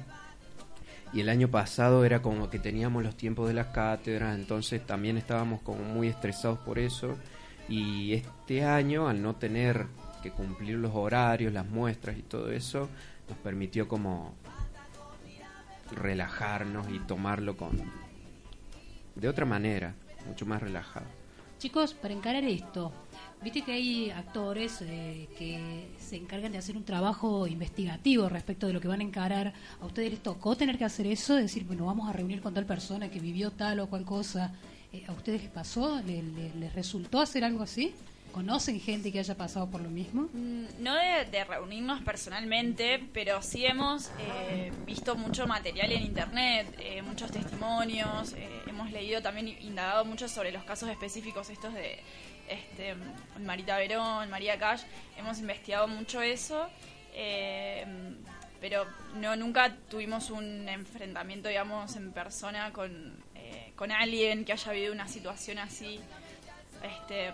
y 1.13 1.19
el 1.21 1.29
año 1.29 1.47
pasado 1.47 2.03
era 2.03 2.23
como 2.23 2.49
que 2.49 2.57
teníamos 2.57 3.03
los 3.03 3.15
tiempos 3.15 3.47
de 3.47 3.53
las 3.53 3.67
cátedras, 3.67 4.35
entonces 4.35 4.83
también 4.83 5.15
estábamos 5.15 5.61
como 5.61 5.83
muy 5.83 6.07
estresados 6.07 6.57
por 6.57 6.79
eso. 6.79 7.15
Y 7.69 8.13
este 8.13 8.65
año, 8.65 9.07
al 9.07 9.21
no 9.21 9.35
tener 9.35 9.85
que 10.23 10.31
cumplir 10.31 10.77
los 10.77 10.95
horarios, 10.95 11.53
las 11.53 11.67
muestras 11.67 12.17
y 12.17 12.23
todo 12.23 12.51
eso, 12.51 12.89
nos 13.29 13.37
permitió 13.37 13.87
como 13.87 14.33
relajarnos 15.95 16.89
y 16.91 16.97
tomarlo 16.97 17.55
con 17.55 17.79
de 19.13 19.29
otra 19.29 19.45
manera, 19.45 19.93
mucho 20.25 20.47
más 20.47 20.63
relajado. 20.63 21.05
Chicos, 21.59 21.93
para 21.93 22.15
encarar 22.15 22.43
esto, 22.43 22.91
viste 23.41 23.61
que 23.61 23.71
hay 23.73 24.09
actores 24.11 24.79
eh, 24.81 25.27
que 25.37 25.87
se 25.99 26.15
encargan 26.15 26.51
de 26.51 26.57
hacer 26.57 26.75
un 26.77 26.83
trabajo 26.83 27.47
investigativo 27.47 28.27
respecto 28.29 28.67
de 28.67 28.73
lo 28.73 28.81
que 28.81 28.87
van 28.87 28.99
a 28.99 29.03
encarar. 29.03 29.53
¿A 29.81 29.85
ustedes 29.85 30.11
les 30.11 30.23
tocó 30.23 30.55
tener 30.55 30.77
que 30.77 30.85
hacer 30.85 31.07
eso? 31.07 31.35
Decir, 31.35 31.63
bueno, 31.65 31.85
vamos 31.85 32.09
a 32.09 32.13
reunir 32.13 32.41
con 32.41 32.53
tal 32.53 32.65
persona 32.65 33.09
que 33.09 33.19
vivió 33.19 33.51
tal 33.51 33.79
o 33.79 33.87
cual 33.87 34.05
cosa. 34.05 34.53
Eh, 34.93 35.03
¿A 35.07 35.11
ustedes 35.11 35.41
les 35.43 35.51
pasó? 35.51 36.01
¿Le- 36.05 36.23
le- 36.23 36.55
¿Les 36.55 36.73
resultó 36.73 37.19
hacer 37.21 37.43
algo 37.43 37.63
así? 37.63 37.93
¿Conocen 38.31 38.79
gente 38.79 39.11
que 39.11 39.19
haya 39.19 39.35
pasado 39.35 39.67
por 39.69 39.81
lo 39.81 39.89
mismo? 39.89 40.23
Mm, 40.33 40.65
No 40.83 40.93
de, 40.95 41.25
de 41.31 41.43
reunirnos 41.43 42.01
personalmente, 42.01 42.99
pero 43.11 43.41
sí 43.41 43.65
hemos 43.65 44.11
eh, 44.19 44.71
visto 44.85 45.15
mucho 45.15 45.47
material 45.47 45.91
en 45.91 46.03
internet, 46.03 46.67
eh, 46.79 47.01
muchos 47.01 47.31
testimonios, 47.31 48.33
eh, 48.33 48.47
hemos 48.67 48.91
leído 48.91 49.21
también, 49.21 49.47
indagado 49.61 50.05
mucho 50.05 50.27
sobre 50.27 50.51
los 50.51 50.63
casos 50.65 50.89
específicos 50.89 51.49
estos 51.49 51.73
de 51.73 51.97
este, 52.47 52.95
Marita 53.39 53.77
Verón, 53.77 54.29
María 54.29 54.57
Cash, 54.57 54.83
hemos 55.17 55.39
investigado 55.39 55.87
mucho 55.87 56.21
eso, 56.21 56.67
eh, 57.13 57.85
pero 58.59 58.85
no 59.15 59.35
nunca 59.35 59.75
tuvimos 59.89 60.29
un 60.29 60.67
enfrentamiento, 60.67 61.49
digamos, 61.49 61.95
en 61.95 62.11
persona 62.11 62.71
con, 62.71 63.23
eh, 63.35 63.71
con 63.75 63.91
alguien 63.91 64.45
que 64.45 64.53
haya 64.53 64.71
vivido 64.71 64.93
una 64.93 65.07
situación 65.07 65.59
así. 65.59 65.99
Este, 66.83 67.31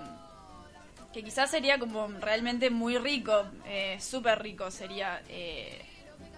que 1.13 1.23
quizás 1.23 1.51
sería 1.51 1.77
como 1.77 2.07
realmente 2.07 2.71
muy 2.71 2.97
rico, 2.97 3.45
eh, 3.65 3.97
súper 4.01 4.41
rico 4.41 4.71
sería 4.71 5.21
eh, 5.29 5.79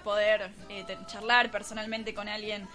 poder 0.04 0.52
eh, 0.70 0.86
charlar 1.08 1.50
personalmente 1.50 2.14
con 2.14 2.28
alguien 2.28 2.68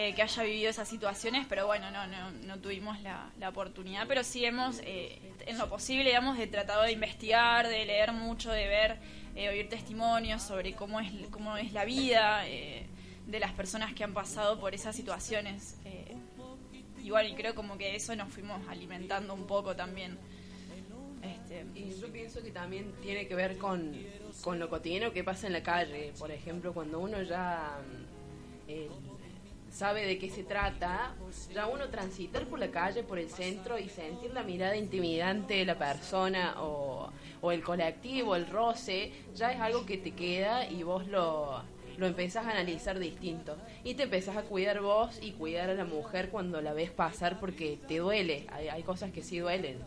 eh, 0.00 0.14
que 0.14 0.22
haya 0.22 0.44
vivido 0.44 0.70
esas 0.70 0.88
situaciones, 0.88 1.44
pero 1.48 1.66
bueno, 1.66 1.90
no, 1.90 2.06
no, 2.06 2.30
no 2.30 2.60
tuvimos 2.60 3.00
la, 3.02 3.32
oportunidad, 3.48 4.06
pero 4.06 4.22
sí 4.22 4.44
hemos, 4.44 4.78
eh, 4.84 5.18
en 5.44 5.58
lo 5.58 5.68
posible, 5.68 6.04
digamos, 6.04 6.38
tratado 6.52 6.84
de 6.84 6.92
investigar, 6.92 7.66
de 7.66 7.84
leer 7.84 8.12
mucho, 8.12 8.52
de 8.52 8.68
ver, 8.68 8.98
eh, 9.34 9.48
oír 9.48 9.68
testimonios 9.68 10.40
sobre 10.40 10.74
cómo 10.74 11.00
es, 11.00 11.10
cómo 11.32 11.56
es 11.56 11.72
la 11.72 11.84
vida 11.84 12.46
eh, 12.46 12.86
de 13.26 13.40
las 13.40 13.50
personas 13.54 13.92
que 13.92 14.04
han 14.04 14.14
pasado 14.14 14.60
por 14.60 14.72
esas 14.72 14.94
situaciones. 14.94 15.76
igual, 17.02 17.26
y 17.26 17.34
creo 17.34 17.56
como 17.56 17.76
que 17.76 17.96
eso 17.96 18.14
nos 18.14 18.32
fuimos 18.32 18.68
alimentando 18.68 19.34
un 19.34 19.48
poco 19.48 19.74
también. 19.74 20.16
Este, 21.22 21.66
Y 21.74 22.00
yo 22.00 22.06
pienso 22.12 22.40
que 22.40 22.52
también 22.52 22.92
tiene 23.02 23.26
que 23.26 23.34
ver 23.34 23.58
con, 23.58 23.96
con 24.42 24.60
lo 24.60 24.70
cotidiano 24.70 25.12
que 25.12 25.24
pasa 25.24 25.48
en 25.48 25.54
la 25.54 25.62
calle. 25.64 26.12
Por 26.16 26.30
ejemplo, 26.30 26.72
cuando 26.72 27.00
uno 27.00 27.20
ya 27.22 27.80
mm, 28.68 28.70
sabe 29.78 30.04
de 30.04 30.18
qué 30.18 30.28
se 30.28 30.42
trata, 30.42 31.14
ya 31.54 31.68
uno 31.68 31.88
transitar 31.88 32.46
por 32.46 32.58
la 32.58 32.68
calle, 32.68 33.04
por 33.04 33.16
el 33.16 33.30
centro 33.30 33.78
y 33.78 33.88
sentir 33.88 34.32
la 34.34 34.42
mirada 34.42 34.76
intimidante 34.76 35.54
de 35.54 35.64
la 35.64 35.78
persona 35.78 36.56
o, 36.58 37.12
o 37.40 37.52
el 37.52 37.62
colectivo, 37.62 38.34
el 38.34 38.48
roce, 38.48 39.12
ya 39.36 39.52
es 39.52 39.60
algo 39.60 39.86
que 39.86 39.96
te 39.96 40.10
queda 40.10 40.68
y 40.68 40.82
vos 40.82 41.06
lo, 41.06 41.62
lo 41.96 42.06
empezás 42.08 42.44
a 42.46 42.50
analizar 42.50 42.98
distinto. 42.98 43.56
Y 43.84 43.94
te 43.94 44.02
empezás 44.02 44.36
a 44.36 44.42
cuidar 44.42 44.80
vos 44.80 45.16
y 45.22 45.30
cuidar 45.30 45.70
a 45.70 45.74
la 45.74 45.84
mujer 45.84 46.30
cuando 46.30 46.60
la 46.60 46.72
ves 46.72 46.90
pasar 46.90 47.38
porque 47.38 47.78
te 47.86 47.98
duele. 47.98 48.48
Hay, 48.50 48.66
hay 48.66 48.82
cosas 48.82 49.12
que 49.12 49.22
sí 49.22 49.38
duelen. 49.38 49.78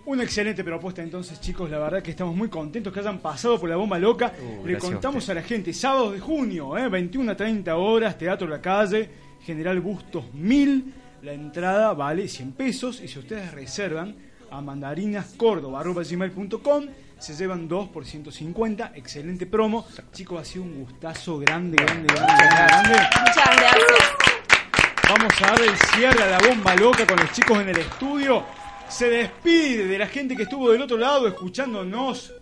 Eh, 0.00 0.02
Una 0.06 0.22
excelente 0.22 0.64
propuesta 0.64 1.02
entonces 1.02 1.38
chicos, 1.40 1.70
la 1.70 1.78
verdad 1.78 2.02
que 2.02 2.10
estamos 2.10 2.34
muy 2.34 2.48
contentos 2.48 2.92
que 2.92 3.00
hayan 3.00 3.18
pasado 3.18 3.60
por 3.60 3.68
la 3.68 3.76
bomba 3.76 3.98
loca. 3.98 4.32
Uh, 4.40 4.66
Le 4.66 4.76
a 4.76 4.78
contamos 4.78 5.28
a, 5.28 5.34
la 5.34 5.42
gente, 5.42 5.72
sábado 5.72 6.12
de 6.12 6.20
junio, 6.20 6.76
¿eh? 6.76 6.88
21 6.88 7.32
a 7.32 7.36
30 7.36 7.76
horas, 7.76 8.18
Teatro 8.18 8.48
La 8.48 8.60
Calle, 8.60 9.08
General 9.44 9.80
Bustos 9.80 10.24
1000, 10.34 10.94
la 11.22 11.32
entrada 11.32 11.92
vale 11.94 12.28
100 12.28 12.52
pesos 12.52 13.00
y 13.02 13.08
si 13.08 13.18
ustedes 13.18 13.52
reservan 13.52 14.14
a 14.50 14.60
mandarinascórdoba.com 14.60 16.86
se 17.20 17.34
llevan 17.34 17.68
2 17.68 17.88
por 17.90 18.06
150, 18.06 18.92
excelente 18.94 19.44
promo. 19.46 19.86
Chicos, 20.12 20.40
ha 20.40 20.44
sido 20.44 20.64
un 20.64 20.84
gustazo 20.84 21.38
grande, 21.38 21.76
grande, 21.76 22.12
grande, 22.14 22.32
grande. 22.32 22.94
grande. 22.94 23.08
muchas 23.20 23.56
gracias. 23.56 24.10
Vamos 25.06 25.32
a 25.42 25.46
dar 25.46 25.60
el 25.60 25.76
cierre 25.76 26.22
a 26.22 26.30
la 26.30 26.38
bomba 26.38 26.74
loca 26.76 27.06
con 27.06 27.18
los 27.18 27.30
chicos 27.32 27.60
en 27.60 27.68
el 27.68 27.78
estudio. 27.78 28.42
Se 28.90 29.08
despide 29.08 29.86
de 29.86 29.98
la 29.98 30.06
gente 30.06 30.36
que 30.36 30.42
estuvo 30.44 30.70
del 30.70 30.82
otro 30.82 30.96
lado 30.96 31.26
escuchándonos. 31.28 32.34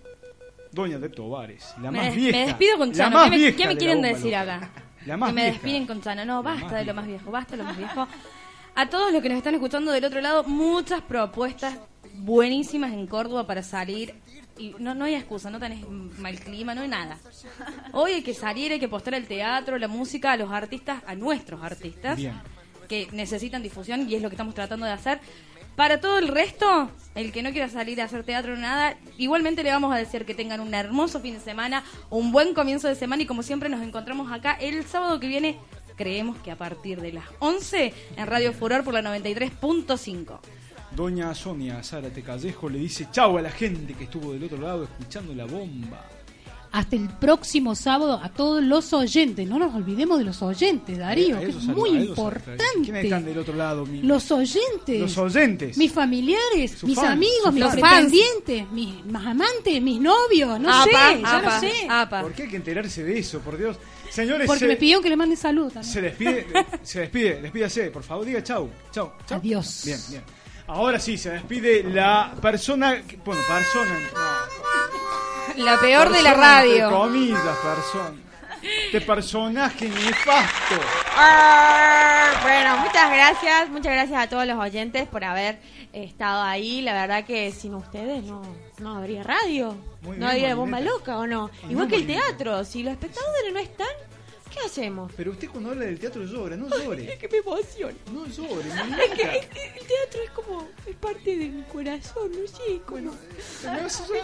Doña 0.70 0.98
de 0.98 1.08
Tobares, 1.08 1.74
la 1.80 1.90
me, 1.90 1.98
más 1.98 2.06
des- 2.08 2.16
vieja. 2.16 2.38
me 2.38 2.46
despido 2.46 2.78
con 2.78 2.88
la 2.90 2.94
Chano. 2.94 3.16
más 3.16 3.30
¿Qué 3.30 3.38
me, 3.38 3.54
qué 3.56 3.76
quieren 3.76 4.02
decir 4.02 4.37
acá? 4.37 4.70
La 5.06 5.16
más 5.16 5.30
que 5.30 5.34
me 5.34 5.40
vieja. 5.42 5.52
despiden 5.54 5.87
con 5.87 6.02
Chano. 6.02 6.24
No, 6.26 6.42
basta 6.42 6.76
de 6.76 6.84
lo 6.84 6.94
más 6.94 7.06
viejo, 7.06 7.30
basta 7.30 7.52
de 7.52 7.58
lo 7.58 7.64
más 7.64 7.76
viejo. 7.78 8.06
A 8.74 8.88
todos 8.88 9.12
los 9.12 9.22
que 9.22 9.28
nos 9.30 9.38
están 9.38 9.54
escuchando 9.54 9.90
del 9.92 10.04
otro 10.04 10.20
lado, 10.20 10.44
muchas 10.44 11.00
propuestas 11.00 11.78
buenísimas 12.14 12.92
en 12.92 13.06
Córdoba 13.06 13.46
para 13.46 13.62
salir 13.62 14.14
Y 14.58 14.74
no, 14.78 14.94
no 14.94 15.04
hay 15.06 15.14
excusa, 15.14 15.50
no 15.50 15.58
tenés 15.58 15.88
mal 16.18 16.38
clima, 16.38 16.74
no 16.74 16.82
hay 16.82 16.88
nada. 16.88 17.16
Hoy 17.92 18.12
hay 18.12 18.22
que 18.22 18.34
salir, 18.34 18.72
hay 18.72 18.80
que 18.80 18.88
postar 18.88 19.14
el 19.14 19.26
teatro, 19.26 19.78
la 19.78 19.88
música, 19.88 20.32
a 20.32 20.37
los 20.37 20.50
artistas, 20.50 21.02
a 21.06 21.14
nuestros 21.14 21.62
artistas, 21.62 22.16
Bien. 22.16 22.34
que 22.88 23.08
necesitan 23.12 23.62
difusión 23.62 24.08
y 24.11 24.14
es 24.16 24.22
lo 24.22 24.28
que 24.28 24.34
estamos 24.34 24.54
tratando 24.54 24.84
de 24.84 24.92
hacer. 24.92 25.20
Para 25.79 26.01
todo 26.01 26.19
el 26.19 26.27
resto, 26.27 26.91
el 27.14 27.31
que 27.31 27.41
no 27.41 27.53
quiera 27.53 27.69
salir 27.69 28.01
a 28.01 28.07
hacer 28.07 28.25
teatro 28.25 28.57
ni 28.57 28.62
nada, 28.62 28.97
igualmente 29.17 29.62
le 29.62 29.71
vamos 29.71 29.95
a 29.95 29.97
decir 29.97 30.25
que 30.25 30.35
tengan 30.35 30.59
un 30.59 30.75
hermoso 30.75 31.21
fin 31.21 31.35
de 31.35 31.41
semana, 31.41 31.85
un 32.11 32.33
buen 32.33 32.53
comienzo 32.53 32.88
de 32.88 32.97
semana 32.97 33.23
y 33.23 33.27
como 33.27 33.45
siempre 33.45 33.69
nos 33.69 33.81
encontramos 33.83 34.33
acá 34.33 34.55
el 34.55 34.85
sábado 34.85 35.21
que 35.21 35.29
viene, 35.29 35.57
creemos 35.95 36.37
que 36.38 36.51
a 36.51 36.57
partir 36.57 37.01
de 37.01 37.12
las 37.12 37.27
11 37.38 37.95
en 38.17 38.27
Radio 38.27 38.53
Furor 38.53 38.83
por 38.83 38.93
la 38.93 39.03
93.5. 39.03 40.41
Doña 40.97 41.33
Sonia 41.33 41.81
Zárate 41.85 42.23
Callejo 42.23 42.69
le 42.69 42.81
dice 42.81 43.07
chau 43.12 43.38
a 43.38 43.43
la 43.43 43.51
gente 43.53 43.95
que 43.95 44.03
estuvo 44.03 44.33
del 44.33 44.43
otro 44.43 44.59
lado 44.59 44.83
escuchando 44.83 45.33
la 45.33 45.45
bomba. 45.45 46.05
Hasta 46.70 46.96
el 46.96 47.09
próximo 47.09 47.74
sábado 47.74 48.20
a 48.22 48.28
todos 48.28 48.62
los 48.62 48.92
oyentes. 48.92 49.48
No 49.48 49.59
nos 49.59 49.74
olvidemos 49.74 50.18
de 50.18 50.24
los 50.24 50.42
oyentes, 50.42 50.98
Darío, 50.98 51.40
que 51.40 51.46
es 51.46 51.54
muy 51.64 51.90
saludos. 52.09 52.35
¿Quiénes 52.44 52.59
están 52.61 52.85
importante. 52.94 53.28
del 53.31 53.38
otro 53.38 53.54
lado? 53.54 53.87
Mi- 53.87 54.02
Los 54.02 54.31
oyentes. 54.31 55.00
Los 55.00 55.16
oyentes. 55.16 55.78
Mis 55.78 55.90
familiares, 55.92 56.72
Su 56.78 56.87
mis 56.87 56.96
fan, 56.96 57.12
amigos, 57.12 57.52
mis 57.54 57.64
pretendientes, 57.64 58.70
mis, 58.70 59.02
mis 59.04 59.16
amantes, 59.16 59.81
mis 59.83 59.98
novios, 60.00 60.61
no 60.61 60.68
Apa, 60.68 60.85
sé, 60.85 61.20
ya 61.22 61.37
apa, 61.38 61.54
no 61.54 61.61
sé. 61.61 61.72
apa. 61.88 62.20
¿Por 62.22 62.33
qué 62.33 62.42
hay 62.42 62.48
que 62.50 62.57
enterarse 62.57 63.02
de 63.02 63.18
eso? 63.18 63.40
Por 63.40 63.57
Dios. 63.57 63.76
Señores, 64.11 64.46
Porque 64.46 64.61
se, 64.61 64.66
me 64.68 64.76
pidieron 64.76 65.02
que 65.02 65.09
le 65.09 65.16
mande 65.16 65.37
salud 65.37 65.72
también. 65.72 65.92
se 65.92 66.00
despide, 66.02 66.46
se 66.83 67.00
despide, 67.00 67.40
despídase, 67.42 67.90
por 67.90 68.02
favor, 68.02 68.24
diga 68.26 68.42
chau, 68.42 68.68
chau, 68.92 69.12
chau. 69.26 69.38
Adiós. 69.38 69.83
Bien, 69.85 69.98
bien. 70.11 70.22
Ahora 70.66 70.98
sí, 71.00 71.16
se 71.16 71.31
despide 71.31 71.83
la 71.83 72.35
persona, 72.42 73.02
que- 73.07 73.16
bueno, 73.24 73.40
persona, 73.48 73.98
no, 74.12 75.08
La 75.56 75.78
peor 75.80 76.11
de 76.11 76.22
la 76.22 76.30
persona, 76.34 76.62
entre 76.64 76.78
radio. 76.80 76.98
comillas, 76.98 77.40
persona. 77.58 78.11
Este 78.62 79.00
personaje 79.00 79.88
nefasto. 79.88 80.74
Ah, 81.16 82.30
Bueno, 82.42 82.78
muchas 82.78 83.11
gracias, 83.12 83.68
muchas 83.68 83.92
gracias 83.92 84.20
a 84.20 84.28
todos 84.28 84.46
los 84.46 84.58
oyentes 84.58 85.06
por 85.08 85.22
haber 85.24 85.58
estado 85.92 86.42
ahí. 86.42 86.82
La 86.82 86.92
verdad 86.92 87.24
que 87.24 87.52
sin 87.52 87.74
ustedes 87.74 88.24
no, 88.24 88.42
no 88.78 88.96
habría 88.96 89.22
radio, 89.22 89.76
Muy 90.02 90.12
no 90.16 90.26
bien, 90.26 90.30
habría 90.30 90.54
bomba 90.56 90.80
loca 90.80 91.16
o 91.18 91.26
no. 91.26 91.50
Igual 91.68 91.87
no, 91.87 91.88
que 91.88 91.96
el 91.96 92.06
teatro, 92.06 92.64
si 92.64 92.82
los 92.82 92.92
espectadores 92.92 93.52
no 93.52 93.58
están, 93.61 93.87
¿qué 94.61 94.66
hacemos? 94.66 95.12
Pero 95.16 95.31
usted 95.33 95.49
cuando 95.49 95.71
habla 95.71 95.85
del 95.87 95.99
teatro 95.99 96.25
llora, 96.25 96.57
no 96.57 96.68
llore. 96.68 97.12
Es 97.12 97.18
que 97.18 97.29
me 97.29 97.38
emociona. 97.38 97.94
No 98.12 98.27
llore, 98.27 98.68
Es 98.68 99.14
que 99.16 99.23
el, 99.23 99.79
el 99.81 99.87
teatro 99.87 100.23
es 100.25 100.31
como 100.31 100.68
es 100.87 100.97
parte 100.97 101.37
de 101.37 101.49
mi 101.49 101.62
corazón, 101.64 102.31
no 102.33 102.47
sé, 102.49 102.81
como 102.87 103.12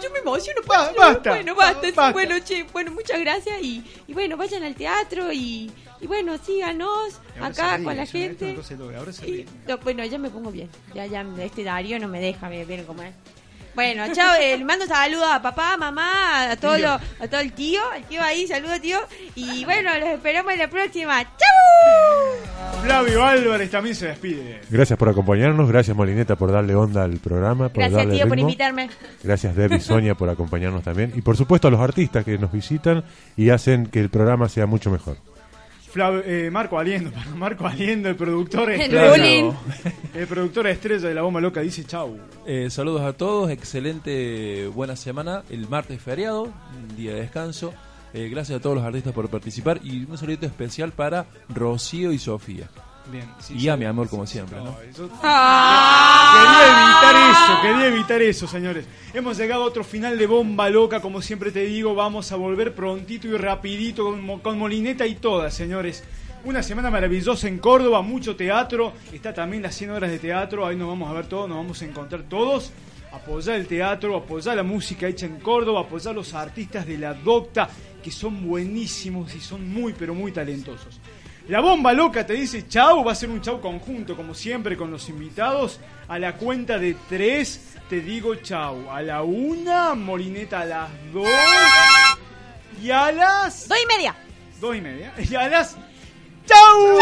yo 0.01 0.09
me 0.11 0.19
emociono, 0.19 0.61
Ba- 0.67 0.91
basta, 0.95 1.31
bueno, 1.31 1.55
basta, 1.55 1.81
sí, 1.87 1.91
basta. 1.95 2.11
bueno, 2.13 2.39
che, 2.39 2.63
bueno, 2.71 2.91
muchas 2.91 3.19
gracias 3.19 3.61
y, 3.61 3.83
y 4.07 4.13
bueno, 4.13 4.37
vayan 4.37 4.63
al 4.63 4.75
teatro 4.75 5.31
y, 5.31 5.71
y 6.01 6.07
bueno, 6.07 6.37
síganos 6.37 7.19
acá 7.41 7.77
ríe, 7.77 7.85
con 7.85 7.97
la 7.97 8.03
esto 8.03 8.17
gente. 8.17 8.53
no 8.53 8.63
se 8.63 8.75
logra, 8.77 8.99
ahora 8.99 9.13
se 9.13 9.27
Y- 9.27 9.31
ríe. 9.31 9.45
no, 9.67 9.77
bueno, 9.79 10.05
ya 10.05 10.17
me 10.17 10.29
pongo 10.29 10.51
bien. 10.51 10.69
Ya, 10.93 11.05
ya, 11.05 11.25
este 11.39 11.63
Darío 11.63 11.99
no 11.99 12.07
me 12.07 12.19
deja, 12.19 12.49
me 12.49 12.65
viene 12.65 12.83
como 12.85 13.03
es. 13.03 13.13
Bueno, 13.75 14.05
chao, 14.13 14.35
eh, 14.39 14.57
le 14.57 14.63
mando 14.63 14.85
saludos 14.85 15.27
a 15.29 15.41
papá, 15.41 15.75
mamá, 15.75 16.51
a 16.51 16.55
todo, 16.55 16.77
lo, 16.77 16.91
a 16.91 17.27
todo 17.29 17.41
el 17.41 17.51
tío, 17.51 17.81
al 17.91 18.03
tío 18.05 18.21
ahí, 18.21 18.47
saludos 18.47 18.79
tío. 18.79 18.97
Y 19.35 19.65
bueno, 19.65 19.89
los 19.99 20.07
esperamos 20.09 20.53
en 20.53 20.59
la 20.59 20.69
próxima. 20.69 21.21
¡Chau! 21.23 22.81
Flavio 22.83 23.25
Álvarez 23.25 23.69
también 23.69 23.93
se 23.93 24.07
despide. 24.07 24.61
Gracias 24.69 24.97
por 24.97 25.09
acompañarnos, 25.09 25.67
gracias 25.67 25.95
Molineta 25.95 26.37
por 26.37 26.53
darle 26.53 26.73
onda 26.73 27.03
al 27.03 27.17
programa, 27.17 27.67
por 27.67 27.79
Gracias 27.79 27.97
darle 27.97 28.15
tío 28.15 28.27
por 28.29 28.39
invitarme. 28.39 28.89
Gracias 29.21 29.55
Debbie 29.55 29.77
y 29.77 29.79
Sonia 29.81 30.15
por 30.15 30.29
acompañarnos 30.29 30.83
también. 30.83 31.11
Y 31.13 31.21
por 31.21 31.35
supuesto 31.35 31.67
a 31.67 31.71
los 31.71 31.81
artistas 31.81 32.23
que 32.23 32.37
nos 32.37 32.53
visitan 32.53 33.03
y 33.35 33.49
hacen 33.49 33.87
que 33.87 33.99
el 33.99 34.09
programa 34.09 34.47
sea 34.47 34.67
mucho 34.67 34.89
mejor. 34.89 35.17
Flavio- 35.95 36.23
eh, 36.25 36.49
Marco 36.51 36.77
Aliendo, 36.77 37.09
Marco 37.37 37.65
Aliendo, 37.65 38.09
el 38.09 38.15
productor 38.17 38.69
El 38.69 38.81
estrella. 38.81 39.07
El 40.13 40.27
productor 40.27 40.67
estrella 40.67 41.07
de 41.07 41.13
la 41.15 41.21
bomba 41.21 41.39
loca 41.39 41.61
dice 41.61 41.85
chau. 41.85 42.17
Eh, 42.45 42.69
saludos 42.69 43.01
a 43.01 43.13
todos, 43.13 43.49
excelente 43.49 44.67
buena 44.67 44.95
semana. 44.97 45.43
El 45.49 45.69
martes 45.69 46.01
feriado, 46.01 46.43
un 46.43 46.95
día 46.97 47.13
de 47.13 47.21
descanso. 47.21 47.73
Eh, 48.13 48.29
gracias 48.29 48.59
a 48.59 48.61
todos 48.61 48.75
los 48.75 48.85
artistas 48.85 49.13
por 49.13 49.29
participar 49.29 49.79
y 49.83 50.03
un 50.05 50.17
saludito 50.17 50.45
especial 50.45 50.91
para 50.91 51.25
Rocío 51.49 52.11
y 52.11 52.17
Sofía. 52.19 52.69
Bien, 53.11 53.29
sí, 53.39 53.53
y 53.55 53.59
sí, 53.61 53.69
a 53.69 53.77
mi 53.77 53.85
amor, 53.85 54.09
como 54.09 54.25
sí, 54.25 54.33
siempre. 54.33 54.57
¿no? 54.57 54.75
Ah. 55.23 56.33
Quería 56.35 56.81
evitar 56.83 57.31
eso, 57.31 57.61
quería 57.61 57.87
evitar 57.87 58.21
eso, 58.21 58.47
señores. 58.47 58.85
Hemos 59.13 59.37
llegado 59.37 59.63
a 59.63 59.65
otro 59.67 59.83
final 59.83 60.17
de 60.17 60.27
bomba 60.27 60.69
loca, 60.69 61.01
como 61.01 61.21
siempre 61.21 61.51
te 61.51 61.65
digo, 61.65 61.93
vamos 61.95 62.31
a 62.31 62.35
volver 62.35 62.73
prontito 62.73 63.27
y 63.27 63.37
rapidito 63.37 64.05
con, 64.05 64.21
Mo- 64.25 64.41
con 64.41 64.57
Molineta 64.57 65.05
y 65.05 65.15
todas, 65.15 65.53
señores. 65.53 66.03
Una 66.43 66.61
semana 66.61 66.91
maravillosa 66.91 67.47
en 67.47 67.57
Córdoba, 67.59 68.01
mucho 68.01 68.35
teatro, 68.35 68.93
está 69.11 69.33
también 69.33 69.63
las 69.63 69.75
100 69.75 69.89
horas 69.91 70.11
de 70.11 70.19
teatro, 70.19 70.65
ahí 70.65 70.75
nos 70.75 70.87
vamos 70.87 71.09
a 71.09 71.13
ver 71.13 71.27
todos, 71.27 71.47
nos 71.49 71.57
vamos 71.57 71.81
a 71.81 71.85
encontrar 71.85 72.23
todos. 72.23 72.71
Apoyar 73.11 73.55
el 73.55 73.65
teatro, 73.67 74.15
apoyar 74.17 74.57
la 74.57 74.63
música 74.63 75.07
hecha 75.07 75.25
en 75.25 75.39
Córdoba, 75.39 75.81
apoyar 75.81 76.11
a 76.11 76.15
los 76.15 76.33
artistas 76.33 76.85
de 76.85 76.97
la 76.97 77.13
docta, 77.13 77.69
que 78.03 78.11
son 78.11 78.45
buenísimos 78.47 79.33
y 79.33 79.39
son 79.39 79.67
muy, 79.73 79.93
pero 79.93 80.13
muy 80.13 80.31
talentosos. 80.33 80.99
La 81.47 81.59
bomba 81.59 81.93
loca 81.93 82.25
te 82.25 82.33
dice 82.33 82.67
chau, 82.67 83.03
va 83.03 83.11
a 83.11 83.15
ser 83.15 83.29
un 83.29 83.39
chau 83.39 83.61
conjunto, 83.61 84.15
como 84.15 84.33
siempre, 84.33 84.75
con 84.75 84.89
los 84.89 85.09
invitados. 85.09 85.79
A 86.07 86.17
la 86.17 86.33
cuenta 86.37 86.79
de 86.79 86.95
tres 87.07 87.75
te 87.89 88.01
digo 88.01 88.33
chau. 88.35 88.89
A 88.89 89.01
la 89.03 89.21
una, 89.21 89.93
Molineta 89.93 90.61
a 90.61 90.65
las 90.65 90.89
dos. 91.13 91.27
Y 92.81 92.89
a 92.89 93.11
las 93.11 93.67
Dos 93.67 93.77
y 93.83 93.85
media. 93.87 94.15
dos 94.59 94.75
y 94.75 94.81
media. 94.81 95.13
Y 95.19 95.35
a 95.35 95.47
las 95.47 95.75
chau. 96.47 96.97